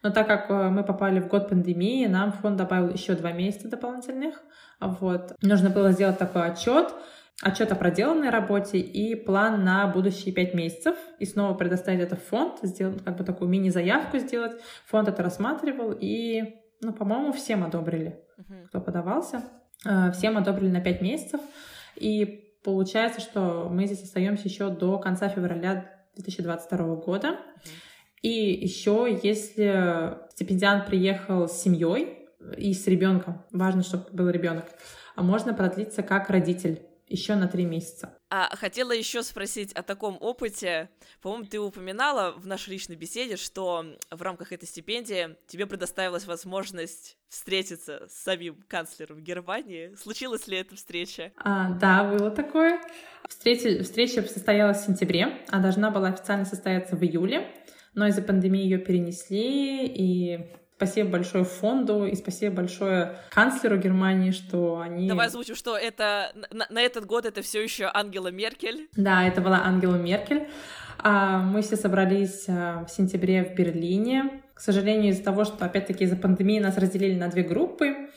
Но 0.02 0.10
так 0.10 0.26
как 0.26 0.50
э, 0.50 0.70
мы 0.70 0.82
попали 0.82 1.20
в 1.20 1.28
год 1.28 1.48
пандемии, 1.48 2.06
нам 2.06 2.32
фонд 2.32 2.56
добавил 2.56 2.88
еще 2.88 3.14
2 3.14 3.32
месяца 3.32 3.68
дополнительных. 3.68 4.42
Вот. 4.80 5.36
Нужно 5.42 5.70
было 5.70 5.92
сделать 5.92 6.18
такой 6.18 6.50
отчет 6.50 6.92
отчет 7.42 7.72
о 7.72 7.74
проделанной 7.74 8.30
работе 8.30 8.78
и 8.78 9.14
план 9.14 9.64
на 9.64 9.86
будущие 9.88 10.32
пять 10.32 10.54
месяцев, 10.54 10.96
и 11.18 11.26
снова 11.26 11.54
предоставить 11.54 12.00
это 12.00 12.16
в 12.16 12.22
фонд, 12.22 12.60
сделать 12.62 13.02
как 13.04 13.16
бы 13.16 13.24
такую 13.24 13.50
мини-заявку 13.50 14.18
сделать. 14.18 14.52
Фонд 14.86 15.08
это 15.08 15.22
рассматривал, 15.22 15.92
и, 15.98 16.54
ну, 16.80 16.92
по-моему, 16.92 17.32
всем 17.32 17.64
одобрили, 17.64 18.20
кто 18.68 18.80
подавался. 18.80 19.42
Э, 19.84 20.12
всем 20.12 20.38
одобрили 20.38 20.70
на 20.70 20.80
пять 20.80 21.02
месяцев, 21.02 21.40
и 21.96 22.54
получается, 22.62 23.20
что 23.20 23.68
мы 23.68 23.86
здесь 23.86 24.04
остаемся 24.04 24.48
еще 24.48 24.70
до 24.70 24.98
конца 24.98 25.28
февраля 25.28 25.90
2022 26.14 26.96
года. 26.96 27.28
Uh-huh. 27.28 27.70
И 28.22 28.52
еще, 28.52 29.18
если 29.20 30.16
стипендиант 30.30 30.86
приехал 30.86 31.48
с 31.48 31.60
семьей 31.60 32.28
и 32.56 32.72
с 32.72 32.86
ребенком, 32.86 33.42
важно, 33.50 33.82
чтобы 33.82 34.04
был 34.12 34.30
ребенок, 34.30 34.66
а 35.16 35.22
можно 35.22 35.54
продлиться 35.54 36.04
как 36.04 36.30
родитель 36.30 36.82
еще 37.12 37.34
на 37.34 37.46
три 37.46 37.64
месяца. 37.64 38.18
А 38.30 38.56
хотела 38.56 38.92
еще 38.92 39.22
спросить 39.22 39.72
о 39.74 39.82
таком 39.82 40.16
опыте. 40.20 40.88
По-моему, 41.20 41.44
ты 41.44 41.60
упоминала 41.60 42.32
в 42.36 42.46
нашей 42.46 42.70
личной 42.70 42.96
беседе, 42.96 43.36
что 43.36 43.84
в 44.10 44.22
рамках 44.22 44.52
этой 44.52 44.66
стипендии 44.66 45.36
тебе 45.46 45.66
предоставилась 45.66 46.26
возможность 46.26 47.18
встретиться 47.28 48.08
с 48.08 48.14
самим 48.14 48.62
канцлером 48.68 49.22
Германии. 49.22 49.94
Случилась 49.94 50.46
ли 50.48 50.56
эта 50.56 50.76
встреча? 50.76 51.32
А, 51.36 51.70
да, 51.70 52.04
было 52.04 52.30
такое. 52.30 52.80
Встреча, 53.28 53.82
встреча 53.82 54.22
состоялась 54.22 54.82
в 54.82 54.86
сентябре, 54.86 55.44
а 55.48 55.60
должна 55.60 55.90
была 55.90 56.08
официально 56.08 56.44
состояться 56.44 56.96
в 56.96 57.02
июле, 57.02 57.54
но 57.94 58.06
из-за 58.06 58.22
пандемии 58.22 58.62
ее 58.62 58.78
перенесли, 58.78 59.86
и 59.86 60.52
Спасибо 60.82 61.10
большое 61.10 61.44
фонду 61.44 62.06
и 62.06 62.16
спасибо 62.16 62.56
большое 62.56 63.16
канцлеру 63.30 63.76
Германии, 63.76 64.32
что 64.32 64.80
они... 64.80 65.06
Давай 65.06 65.28
озвучим, 65.28 65.54
что 65.54 65.76
это 65.76 66.32
на, 66.50 66.66
на 66.68 66.80
этот 66.80 67.06
год 67.06 67.24
это 67.24 67.40
все 67.40 67.62
еще 67.62 67.88
Ангела 67.94 68.32
Меркель. 68.32 68.88
Да, 68.96 69.22
это 69.22 69.40
была 69.40 69.62
Ангела 69.62 69.94
Меркель. 69.94 70.48
А, 70.98 71.38
мы 71.38 71.62
все 71.62 71.76
собрались 71.76 72.46
а, 72.48 72.84
в 72.84 72.90
сентябре 72.90 73.44
в 73.44 73.54
Берлине. 73.54 74.42
К 74.54 74.60
сожалению, 74.60 75.12
из-за 75.12 75.22
того, 75.22 75.44
что, 75.44 75.64
опять-таки, 75.64 76.02
из-за 76.02 76.16
пандемии 76.16 76.58
нас 76.58 76.76
разделили 76.76 77.16
на 77.16 77.28
две 77.28 77.44
группы, 77.44 78.10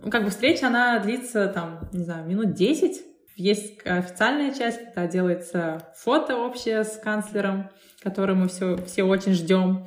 ну, 0.00 0.10
как 0.10 0.24
бы 0.24 0.30
встреча, 0.30 0.66
она 0.66 0.98
длится, 0.98 1.46
там, 1.46 1.88
не 1.92 2.02
знаю, 2.02 2.26
минут 2.26 2.52
10. 2.54 3.00
Есть 3.36 3.86
официальная 3.86 4.52
часть, 4.52 4.86
когда 4.86 5.06
делается 5.06 5.86
фото 5.94 6.36
общее 6.36 6.82
с 6.82 6.98
канцлером, 6.98 7.70
которое 8.02 8.34
мы 8.34 8.48
все, 8.48 8.76
все 8.86 9.04
очень 9.04 9.34
ждем 9.34 9.86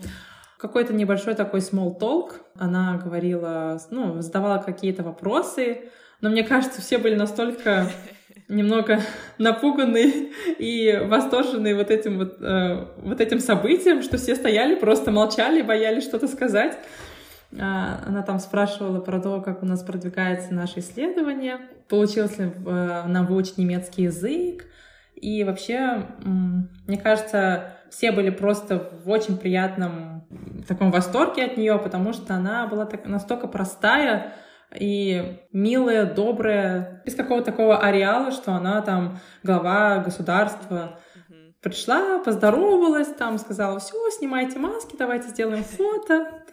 какой-то 0.62 0.94
небольшой 0.94 1.34
такой 1.34 1.60
small 1.60 1.98
talk. 2.00 2.36
Она 2.56 3.02
говорила, 3.04 3.82
ну, 3.90 4.22
задавала 4.22 4.60
какие-то 4.60 5.02
вопросы, 5.02 5.90
но 6.22 6.30
мне 6.30 6.44
кажется, 6.44 6.82
все 6.82 7.00
были 7.00 7.16
настолько 7.16 7.90
немного 8.48 9.00
напуганы 9.40 10.32
и 10.60 11.02
восторжены 11.04 11.76
вот 11.76 11.90
этим 11.90 12.20
вот, 12.20 12.38
э, 12.40 12.86
вот 12.98 13.20
этим 13.20 13.40
событием, 13.40 14.04
что 14.04 14.18
все 14.18 14.36
стояли, 14.36 14.76
просто 14.76 15.10
молчали, 15.10 15.64
боялись 15.64 16.04
что-то 16.04 16.28
сказать. 16.28 16.78
А, 17.60 18.04
она 18.06 18.22
там 18.22 18.40
спрашивала 18.40 19.00
про 19.00 19.20
то, 19.20 19.42
как 19.42 19.64
у 19.64 19.66
нас 19.66 19.82
продвигается 19.82 20.54
наше 20.54 20.80
исследование, 20.80 21.58
получилось 21.90 22.38
ли 22.38 22.46
э, 22.46 23.04
нам 23.08 23.26
выучить 23.26 23.58
немецкий 23.58 24.04
язык. 24.04 24.66
И 25.16 25.44
вообще, 25.44 26.08
мне 26.24 26.98
кажется, 26.98 27.78
все 27.92 28.12
были 28.12 28.32
просто 28.32 28.90
в 29.04 29.10
очень 29.10 29.38
приятном 29.38 30.21
таком 30.68 30.92
восторге 30.92 31.46
от 31.46 31.58
нее, 31.58 31.78
потому 31.80 32.14
что 32.14 32.36
она 32.36 32.68
была 32.68 32.86
так, 32.86 33.06
настолько 33.06 33.48
простая 33.48 34.34
и 34.74 35.40
милая, 35.52 36.06
добрая, 36.06 37.02
без 37.06 37.16
какого-то 37.16 37.52
такого 37.52 37.78
ареала, 37.78 38.32
что 38.32 38.54
она 38.54 38.82
там 38.82 39.20
глава 39.44 40.00
государства. 40.00 41.00
Пришла, 41.62 42.20
поздоровалась, 42.20 43.10
там 43.10 43.38
сказала, 43.38 43.80
все, 43.80 43.96
снимайте 44.12 44.58
маски, 44.58 44.96
давайте 44.98 45.28
сделаем 45.28 45.64
фото. 45.64 46.44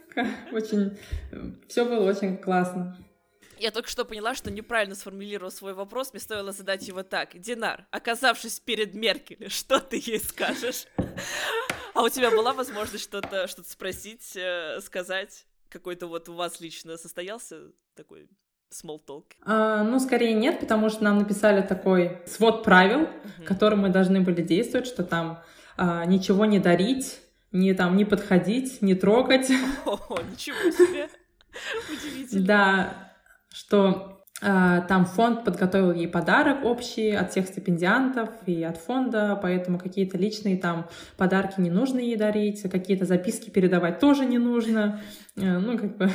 Очень, 0.52 0.98
все 1.68 1.84
было 1.84 2.08
очень 2.08 2.36
классно. 2.36 2.96
Я 3.60 3.70
только 3.70 3.88
что 3.88 4.04
поняла, 4.04 4.34
что 4.34 4.50
неправильно 4.50 4.94
сформулировала 4.94 5.50
свой 5.50 5.74
вопрос, 5.74 6.12
мне 6.12 6.20
стоило 6.20 6.52
задать 6.52 6.86
его 6.86 7.02
так. 7.02 7.38
Динар, 7.38 7.86
оказавшись 7.90 8.60
перед 8.60 8.94
Меркель, 8.94 9.50
что 9.50 9.80
ты 9.80 9.96
ей 9.96 10.20
скажешь? 10.20 10.86
А 11.94 12.02
у 12.02 12.08
тебя 12.08 12.30
была 12.30 12.52
возможность 12.52 13.02
что-то 13.02 13.48
что 13.48 13.62
спросить, 13.64 14.36
э, 14.36 14.80
сказать? 14.80 15.46
Какой-то 15.68 16.06
вот 16.06 16.28
у 16.28 16.34
вас 16.34 16.60
лично 16.60 16.96
состоялся 16.96 17.72
такой 17.96 18.28
small 18.70 19.00
talk? 19.04 19.24
А, 19.42 19.82
ну, 19.82 19.98
скорее 19.98 20.34
нет, 20.34 20.60
потому 20.60 20.90
что 20.90 21.02
нам 21.02 21.18
написали 21.18 21.60
такой 21.60 22.22
свод 22.26 22.62
правил, 22.62 23.00
uh-huh. 23.00 23.44
которым 23.44 23.80
мы 23.80 23.88
должны 23.88 24.20
были 24.20 24.42
действовать, 24.42 24.86
что 24.86 25.02
там 25.02 25.42
а, 25.76 26.04
ничего 26.04 26.44
не 26.44 26.60
дарить, 26.60 27.20
не 27.50 27.74
там 27.74 27.96
не 27.96 28.04
подходить, 28.04 28.80
не 28.80 28.94
трогать. 28.94 29.50
О, 29.84 30.20
ничего 30.30 30.70
себе! 30.70 31.08
Удивительно. 31.90 32.46
Да, 32.46 33.07
что 33.52 34.18
А, 34.40 34.82
там 34.82 35.04
фонд 35.04 35.44
подготовил 35.44 35.92
ей 35.92 36.06
подарок 36.06 36.64
общий 36.64 37.10
от 37.10 37.32
всех 37.32 37.48
стипендиантов 37.48 38.28
и 38.46 38.62
от 38.62 38.76
фонда, 38.76 39.36
поэтому 39.40 39.78
какие-то 39.78 40.16
личные 40.16 40.56
там 40.56 40.86
подарки 41.16 41.60
не 41.60 41.70
нужно 41.70 41.98
ей 41.98 42.14
дарить, 42.14 42.62
какие-то 42.70 43.04
записки 43.04 43.50
передавать 43.50 43.98
тоже 43.98 44.24
не 44.26 44.38
нужно. 44.38 45.00
Э, 45.36 45.58
ну, 45.58 45.76
как 45.76 45.96
бы... 45.96 46.10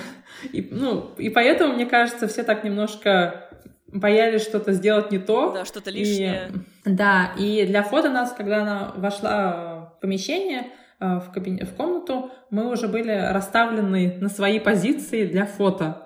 И, 0.54 0.70
ну, 0.72 1.12
и 1.18 1.30
поэтому, 1.30 1.74
мне 1.74 1.86
кажется, 1.86 2.28
все 2.30 2.44
так 2.44 2.64
немножко 2.64 3.50
боялись 3.88 4.44
что-то 4.44 4.72
сделать 4.72 5.12
не 5.12 5.20
то. 5.20 5.52
Да, 5.52 5.66
что-то 5.66 5.92
лишнее. 5.92 6.50
И, 6.86 6.90
да, 6.90 7.34
и 7.38 7.66
для 7.66 7.84
фото 7.84 8.10
нас, 8.10 8.32
когда 8.32 8.62
она 8.62 8.94
вошла 8.96 9.92
в 9.98 10.00
помещение, 10.00 10.68
э, 11.02 11.20
в, 11.20 11.30
кабинет, 11.34 11.68
в 11.68 11.76
комнату, 11.76 12.32
мы 12.50 12.72
уже 12.72 12.88
были 12.88 13.12
расставлены 13.12 14.18
на 14.22 14.30
свои 14.30 14.62
позиции 14.62 15.26
для 15.26 15.46
фото. 15.46 16.03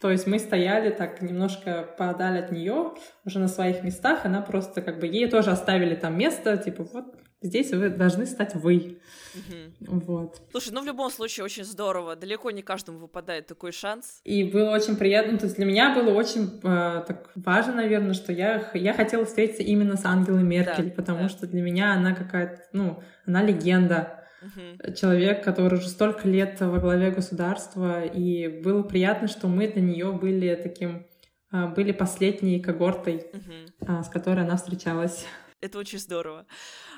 То 0.00 0.10
есть 0.10 0.26
мы 0.26 0.38
стояли 0.38 0.90
так 0.90 1.22
немножко 1.22 1.88
подали 1.98 2.38
от 2.38 2.52
нее, 2.52 2.92
уже 3.24 3.38
на 3.38 3.48
своих 3.48 3.82
местах, 3.82 4.24
она 4.24 4.40
просто 4.40 4.82
как 4.82 5.00
бы 5.00 5.06
ей 5.06 5.28
тоже 5.28 5.50
оставили 5.50 5.94
там 5.94 6.18
место, 6.18 6.56
типа 6.56 6.84
вот 6.84 7.14
здесь 7.42 7.72
вы 7.72 7.90
должны 7.90 8.26
стать 8.26 8.54
вы. 8.54 8.98
Угу. 9.34 10.00
Вот. 10.06 10.42
Слушай, 10.50 10.72
ну 10.72 10.82
в 10.82 10.86
любом 10.86 11.10
случае 11.10 11.44
очень 11.44 11.64
здорово. 11.64 12.16
Далеко 12.16 12.50
не 12.50 12.62
каждому 12.62 12.98
выпадает 12.98 13.46
такой 13.46 13.72
шанс. 13.72 14.20
И 14.24 14.44
было 14.44 14.70
очень 14.70 14.96
приятно. 14.96 15.38
То 15.38 15.44
есть 15.44 15.56
для 15.56 15.66
меня 15.66 15.94
было 15.94 16.12
очень 16.12 16.60
э, 16.62 17.04
так 17.06 17.30
важно, 17.34 17.74
наверное, 17.74 18.14
что 18.14 18.32
я, 18.32 18.70
я 18.74 18.94
хотела 18.94 19.24
встретиться 19.24 19.62
именно 19.62 19.96
с 19.96 20.04
Ангелой 20.04 20.42
Меркель, 20.42 20.90
да, 20.90 20.94
потому 20.94 21.22
да. 21.22 21.28
что 21.28 21.46
для 21.46 21.62
меня 21.62 21.94
она 21.94 22.14
какая-то, 22.14 22.62
ну, 22.72 23.02
она 23.26 23.42
легенда 23.42 24.21
угу. 24.42 24.94
человек, 24.94 25.44
который 25.44 25.78
уже 25.78 25.88
столько 25.88 26.28
лет 26.28 26.60
во 26.60 26.78
главе 26.78 27.10
государства, 27.10 28.04
и 28.04 28.48
было 28.48 28.82
приятно, 28.82 29.28
что 29.28 29.48
мы 29.48 29.68
для 29.68 29.82
нее 29.82 30.12
были 30.12 30.54
таким, 30.54 31.06
а, 31.50 31.68
были 31.68 31.92
последней 31.92 32.60
когортой, 32.60 33.26
угу. 33.32 34.02
с 34.02 34.08
которой 34.08 34.44
она 34.44 34.56
встречалась. 34.56 35.26
Это 35.60 35.78
очень 35.78 36.00
здорово. 36.00 36.46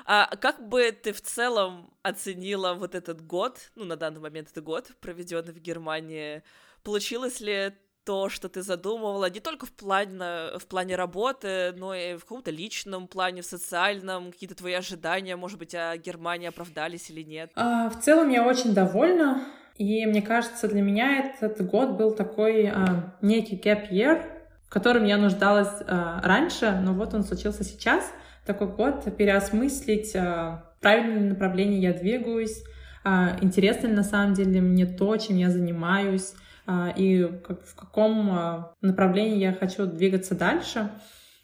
А 0.05 0.35
как 0.37 0.67
бы 0.67 0.91
ты 0.91 1.13
в 1.13 1.21
целом 1.21 1.93
оценила 2.01 2.73
вот 2.73 2.95
этот 2.95 3.25
год, 3.25 3.71
ну, 3.75 3.85
на 3.85 3.95
данный 3.95 4.19
момент 4.19 4.49
это 4.51 4.61
год, 4.61 4.91
проведенный 5.01 5.53
в 5.53 5.59
Германии? 5.59 6.43
Получилось 6.83 7.41
ли 7.41 7.73
то, 8.05 8.29
что 8.29 8.47
ты 8.47 8.61
задумывала, 8.61 9.29
не 9.29 9.39
только 9.39 9.65
в 9.65 9.71
плане, 9.71 10.57
в 10.57 10.65
плане 10.67 10.95
работы, 10.95 11.73
но 11.75 11.93
и 11.93 12.15
в 12.15 12.21
каком-то 12.21 12.51
личном 12.51 13.07
плане, 13.07 13.41
в 13.41 13.45
социальном, 13.45 14.31
какие-то 14.31 14.55
твои 14.55 14.73
ожидания, 14.73 15.35
может 15.35 15.57
быть, 15.57 15.73
о 15.73 15.97
Германии 15.97 16.47
оправдались 16.47 17.09
или 17.09 17.23
нет? 17.23 17.51
А, 17.55 17.89
в 17.89 17.99
целом 17.99 18.29
я 18.29 18.45
очень 18.47 18.73
довольна, 18.73 19.43
и 19.77 20.05
мне 20.05 20.21
кажется, 20.21 20.67
для 20.67 20.81
меня 20.81 21.33
этот 21.41 21.67
год 21.67 21.91
был 21.91 22.11
такой 22.11 22.67
а, 22.67 23.15
некий 23.21 23.57
gap 23.57 23.89
year, 23.89 24.23
в 24.67 24.69
котором 24.69 25.03
я 25.05 25.17
нуждалась 25.17 25.81
а, 25.87 26.21
раньше, 26.23 26.79
но 26.83 26.93
вот 26.93 27.13
он 27.13 27.23
случился 27.23 27.63
сейчас. 27.63 28.11
Такой 28.45 28.67
год 28.67 29.03
переосмыслить, 29.17 30.15
а, 30.15 30.71
правильное 30.79 31.29
направление 31.29 31.81
я 31.81 31.93
двигаюсь, 31.93 32.63
а, 33.03 33.37
интересно 33.41 33.87
ли 33.87 33.93
на 33.93 34.03
самом 34.03 34.35
деле 34.35 34.61
мне 34.61 34.85
то, 34.85 35.17
чем 35.17 35.37
я 35.37 35.49
занимаюсь, 35.49 36.33
а, 36.33 36.44
и 36.97 37.23
в 37.23 37.75
каком 37.75 38.31
а, 38.31 38.73
направлении 38.81 39.39
я 39.39 39.53
хочу 39.53 39.85
двигаться 39.85 40.35
дальше. 40.35 40.89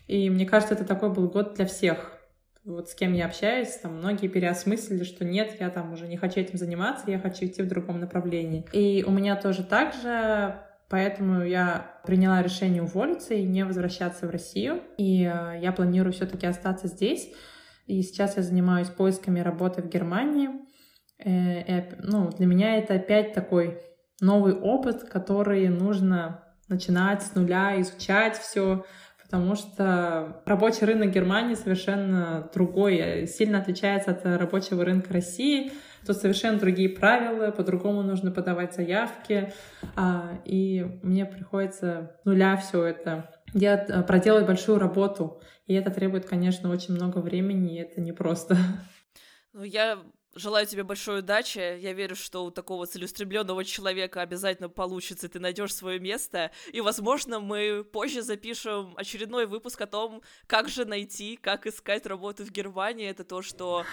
И 0.07 0.29
мне 0.29 0.45
кажется, 0.45 0.73
это 0.73 0.83
такой 0.83 1.11
был 1.11 1.29
год 1.29 1.55
для 1.55 1.65
всех. 1.65 2.17
Вот 2.63 2.89
с 2.89 2.95
кем 2.95 3.13
я 3.13 3.25
общаюсь, 3.25 3.69
там 3.77 3.97
многие 3.97 4.27
переосмыслили, 4.27 5.03
что 5.03 5.25
нет, 5.25 5.57
я 5.59 5.69
там 5.69 5.93
уже 5.93 6.07
не 6.07 6.17
хочу 6.17 6.39
этим 6.39 6.59
заниматься, 6.59 7.09
я 7.09 7.19
хочу 7.19 7.45
идти 7.45 7.63
в 7.63 7.67
другом 7.67 7.99
направлении. 7.99 8.65
И 8.71 9.03
у 9.05 9.11
меня 9.11 9.35
тоже 9.35 9.63
так 9.63 9.93
же, 9.95 10.59
поэтому 10.89 11.43
я 11.43 11.99
приняла 12.05 12.41
решение 12.43 12.83
уволиться 12.83 13.33
и 13.33 13.43
не 13.43 13.65
возвращаться 13.65 14.27
в 14.27 14.29
Россию. 14.29 14.81
И 14.97 15.25
а, 15.25 15.53
я 15.53 15.71
планирую 15.71 16.13
все-таки 16.13 16.45
остаться 16.45 16.87
здесь. 16.87 17.31
И 17.87 18.01
сейчас 18.03 18.37
я 18.37 18.43
занимаюсь 18.43 18.89
поисками 18.89 19.39
работы 19.39 19.81
в 19.81 19.89
Германии. 19.89 20.49
Э, 21.17 21.79
и, 21.79 21.83
ну, 21.99 22.29
для 22.29 22.45
меня 22.45 22.77
это 22.77 22.95
опять 22.95 23.33
такой 23.33 23.81
новый 24.21 24.53
опыт, 24.53 25.03
который 25.03 25.67
нужно 25.67 26.43
начинать 26.69 27.21
с 27.21 27.35
нуля, 27.35 27.79
изучать 27.81 28.37
все, 28.37 28.85
потому 29.21 29.55
что 29.55 30.41
рабочий 30.45 30.85
рынок 30.85 31.11
Германии 31.11 31.55
совершенно 31.55 32.49
другой, 32.53 33.27
сильно 33.27 33.59
отличается 33.59 34.11
от 34.11 34.25
рабочего 34.25 34.85
рынка 34.85 35.11
России. 35.13 35.73
Тут 36.05 36.17
совершенно 36.17 36.57
другие 36.57 36.89
правила, 36.89 37.51
по-другому 37.51 38.01
нужно 38.01 38.31
подавать 38.31 38.73
заявки, 38.73 39.53
а, 39.95 40.39
и 40.45 40.99
мне 41.03 41.25
приходится 41.25 42.17
с 42.21 42.25
нуля 42.25 42.57
все 42.57 42.85
это 42.85 43.29
делать, 43.53 44.07
проделать 44.07 44.47
большую 44.47 44.79
работу, 44.79 45.41
и 45.67 45.73
это 45.73 45.91
требует, 45.91 46.25
конечно, 46.25 46.71
очень 46.71 46.95
много 46.95 47.19
времени, 47.19 47.75
и 47.75 47.81
это 47.81 48.01
непросто. 48.01 48.57
Ну, 49.53 49.63
я 49.63 49.99
Желаю 50.33 50.65
тебе 50.65 50.83
большой 50.83 51.19
удачи. 51.19 51.59
Я 51.59 51.91
верю, 51.91 52.15
что 52.15 52.45
у 52.45 52.51
такого 52.51 52.87
целеустремленного 52.87 53.65
человека 53.65 54.21
обязательно 54.21 54.69
получится, 54.69 55.27
ты 55.27 55.41
найдешь 55.41 55.75
свое 55.75 55.99
место. 55.99 56.51
И, 56.71 56.79
возможно, 56.79 57.41
мы 57.41 57.83
позже 57.83 58.21
запишем 58.21 58.93
очередной 58.95 59.45
выпуск 59.45 59.81
о 59.81 59.87
том, 59.87 60.21
как 60.47 60.69
же 60.69 60.85
найти, 60.85 61.35
как 61.35 61.67
искать 61.67 62.05
работу 62.05 62.45
в 62.45 62.51
Германии. 62.51 63.09
Это 63.09 63.25
то, 63.25 63.41
что 63.41 63.83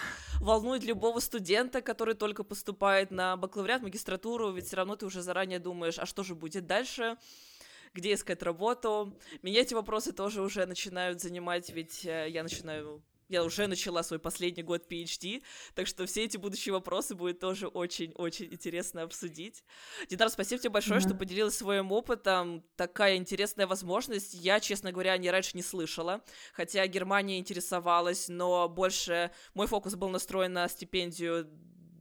волнует 0.40 0.84
любого 0.84 1.18
студента, 1.18 1.82
который 1.82 2.14
только 2.14 2.44
поступает 2.44 3.10
на 3.10 3.36
бакалавриат, 3.36 3.82
магистратуру. 3.82 4.52
Ведь 4.52 4.66
все 4.66 4.76
равно 4.76 4.94
ты 4.94 5.06
уже 5.06 5.22
заранее 5.22 5.58
думаешь, 5.58 5.98
а 5.98 6.06
что 6.06 6.22
же 6.22 6.36
будет 6.36 6.66
дальше 6.66 7.16
где 7.94 8.12
искать 8.12 8.42
работу. 8.42 9.18
Меня 9.42 9.62
эти 9.62 9.74
вопросы 9.74 10.12
тоже 10.12 10.42
уже 10.42 10.66
начинают 10.66 11.20
занимать, 11.20 11.70
ведь 11.70 12.04
э, 12.04 12.28
я 12.28 12.42
начинаю 12.42 13.02
я 13.28 13.44
уже 13.44 13.66
начала 13.66 14.02
свой 14.02 14.18
последний 14.18 14.62
год 14.62 14.90
PhD, 14.90 15.42
так 15.74 15.86
что 15.86 16.06
все 16.06 16.24
эти 16.24 16.36
будущие 16.36 16.72
вопросы 16.72 17.14
будет 17.14 17.38
тоже 17.38 17.68
очень-очень 17.68 18.52
интересно 18.52 19.02
обсудить. 19.02 19.64
Дидар, 20.08 20.30
спасибо 20.30 20.60
тебе 20.60 20.70
большое, 20.70 21.00
да. 21.00 21.08
что 21.08 21.16
поделилась 21.16 21.56
своим 21.56 21.92
опытом. 21.92 22.64
Такая 22.76 23.16
интересная 23.16 23.66
возможность. 23.66 24.34
Я, 24.34 24.60
честно 24.60 24.92
говоря, 24.92 25.16
не 25.18 25.30
раньше 25.30 25.50
не 25.54 25.62
слышала, 25.62 26.22
хотя 26.52 26.86
Германия 26.86 27.38
интересовалась, 27.38 28.28
но 28.28 28.68
больше 28.68 29.30
мой 29.54 29.66
фокус 29.66 29.94
был 29.94 30.08
настроен 30.08 30.54
на 30.54 30.68
стипендию 30.68 31.46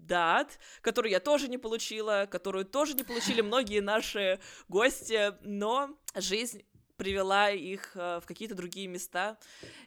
дат, 0.07 0.57
которую 0.81 1.11
я 1.11 1.19
тоже 1.19 1.47
не 1.49 1.57
получила, 1.57 2.27
которую 2.29 2.65
тоже 2.65 2.93
не 2.93 3.03
получили 3.03 3.41
многие 3.41 3.81
наши 3.81 4.39
гости, 4.69 5.33
но 5.41 5.97
жизнь 6.15 6.63
привела 6.97 7.49
их 7.51 7.91
э, 7.95 8.19
в 8.21 8.25
какие-то 8.25 8.55
другие 8.55 8.87
места, 8.87 9.37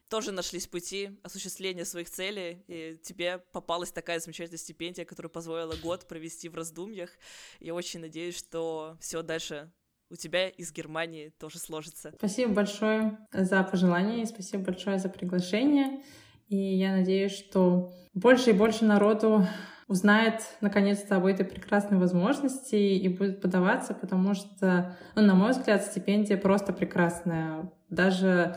тоже 0.08 0.32
нашлись 0.32 0.66
пути 0.66 1.18
осуществления 1.22 1.84
своих 1.84 2.08
целей, 2.08 2.62
и 2.68 2.98
тебе 3.02 3.38
попалась 3.52 3.92
такая 3.92 4.20
замечательная 4.20 4.58
стипендия, 4.58 5.04
которая 5.04 5.30
позволила 5.30 5.74
год 5.82 6.06
провести 6.08 6.48
в 6.48 6.54
раздумьях. 6.54 7.10
Я 7.58 7.74
очень 7.74 8.00
надеюсь, 8.00 8.38
что 8.38 8.96
все 9.00 9.22
дальше 9.22 9.70
у 10.10 10.16
тебя 10.16 10.48
из 10.48 10.72
Германии 10.72 11.32
тоже 11.38 11.58
сложится. 11.58 12.12
Спасибо 12.16 12.52
большое 12.52 13.18
за 13.32 13.62
пожелания, 13.62 14.22
и 14.22 14.26
спасибо 14.26 14.64
большое 14.64 14.98
за 14.98 15.08
приглашение. 15.08 16.02
И 16.48 16.56
я 16.56 16.92
надеюсь, 16.96 17.32
что 17.32 17.92
больше 18.12 18.50
и 18.50 18.54
больше 18.54 18.84
народу 18.84 19.46
узнает 19.90 20.42
наконец-то 20.60 21.16
об 21.16 21.26
этой 21.26 21.44
прекрасной 21.44 21.98
возможности 21.98 22.76
и 22.76 23.08
будет 23.08 23.40
подаваться, 23.40 23.92
потому 23.92 24.34
что, 24.34 24.96
ну, 25.16 25.22
на 25.22 25.34
мой 25.34 25.50
взгляд, 25.50 25.84
стипендия 25.84 26.36
просто 26.36 26.72
прекрасная. 26.72 27.68
Даже 27.88 28.54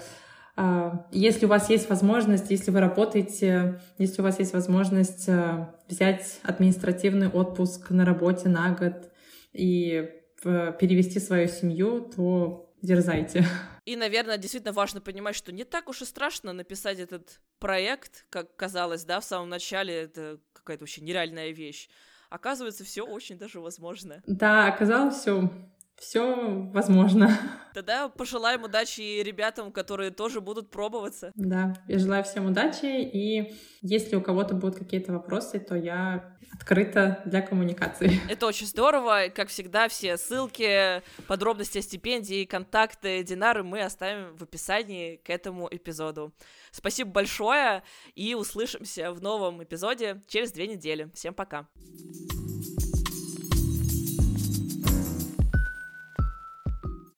э, 0.56 0.92
если 1.12 1.48
у 1.48 1.50
вас 1.50 1.72
есть 1.72 1.90
возможность, 1.90 2.52
если 2.52 2.70
вы 2.70 2.80
работаете, 2.80 3.82
если 3.98 4.22
у 4.22 4.24
вас 4.24 4.38
есть 4.38 4.54
возможность 4.54 5.28
э, 5.28 5.70
взять 5.90 6.40
административный 6.44 7.30
отпуск 7.30 7.90
на 7.90 8.06
работе 8.06 8.48
на 8.48 8.70
год 8.70 9.10
и 9.54 10.12
э, 10.46 10.74
перевести 10.80 11.20
свою 11.20 11.48
семью, 11.48 12.12
то 12.16 12.70
дерзайте. 12.84 13.44
И, 13.86 13.96
наверное, 13.96 14.38
действительно 14.38 14.74
важно 14.74 15.02
понимать, 15.02 15.36
что 15.36 15.52
не 15.52 15.66
так 15.66 15.90
уж 15.90 16.02
и 16.02 16.06
страшно 16.06 16.54
написать 16.54 17.00
этот 17.00 17.42
проект, 17.60 18.26
как 18.30 18.56
казалось, 18.56 19.04
да, 19.04 19.20
в 19.20 19.26
самом 19.26 19.50
начале, 19.50 19.94
это 20.04 20.40
какая-то 20.54 20.84
вообще 20.84 21.02
нереальная 21.02 21.52
вещь. 21.52 21.90
Оказывается, 22.30 22.84
все 22.84 23.04
очень 23.04 23.38
даже 23.38 23.60
возможно. 23.60 24.24
Да, 24.26 24.68
оказалось 24.68 25.18
все 25.18 25.52
все 25.98 26.70
возможно. 26.74 27.30
Тогда 27.74 28.10
пожелаем 28.10 28.64
удачи 28.64 29.22
ребятам, 29.22 29.72
которые 29.72 30.12
тоже 30.12 30.42
будут 30.42 30.70
пробоваться. 30.70 31.32
Да, 31.36 31.74
я 31.88 31.98
желаю 31.98 32.24
всем 32.24 32.46
удачи, 32.46 32.86
и 32.86 33.56
если 33.82 34.16
у 34.16 34.22
кого-то 34.22 34.54
будут 34.54 34.78
какие-то 34.78 35.14
вопросы, 35.14 35.60
то 35.60 35.76
я 35.76 36.38
открыта 36.54 37.22
для 37.26 37.42
коммуникации. 37.42 38.20
Это 38.30 38.46
очень 38.46 38.68
здорово. 38.68 39.30
Как 39.34 39.50
всегда, 39.50 39.88
все 39.88 40.18
ссылки, 40.18 41.02
подробности 41.28 41.80
о 41.80 41.82
стипендии, 41.82 42.46
контакты 42.46 43.24
Динары 43.24 43.64
мы 43.64 43.82
оставим 43.82 44.36
в 44.36 44.44
описании 44.44 45.16
к 45.16 45.30
этому 45.30 45.68
эпизоду. 45.72 46.32
Спасибо 46.72 47.10
большое, 47.12 47.84
и 48.14 48.36
услышимся 48.36 49.12
в 49.12 49.22
новом 49.22 49.64
эпизоде 49.64 50.22
через 50.28 50.52
две 50.52 50.68
недели. 50.68 51.10
Всем 51.14 51.34
пока. 51.34 51.54
Пока. 51.54 51.68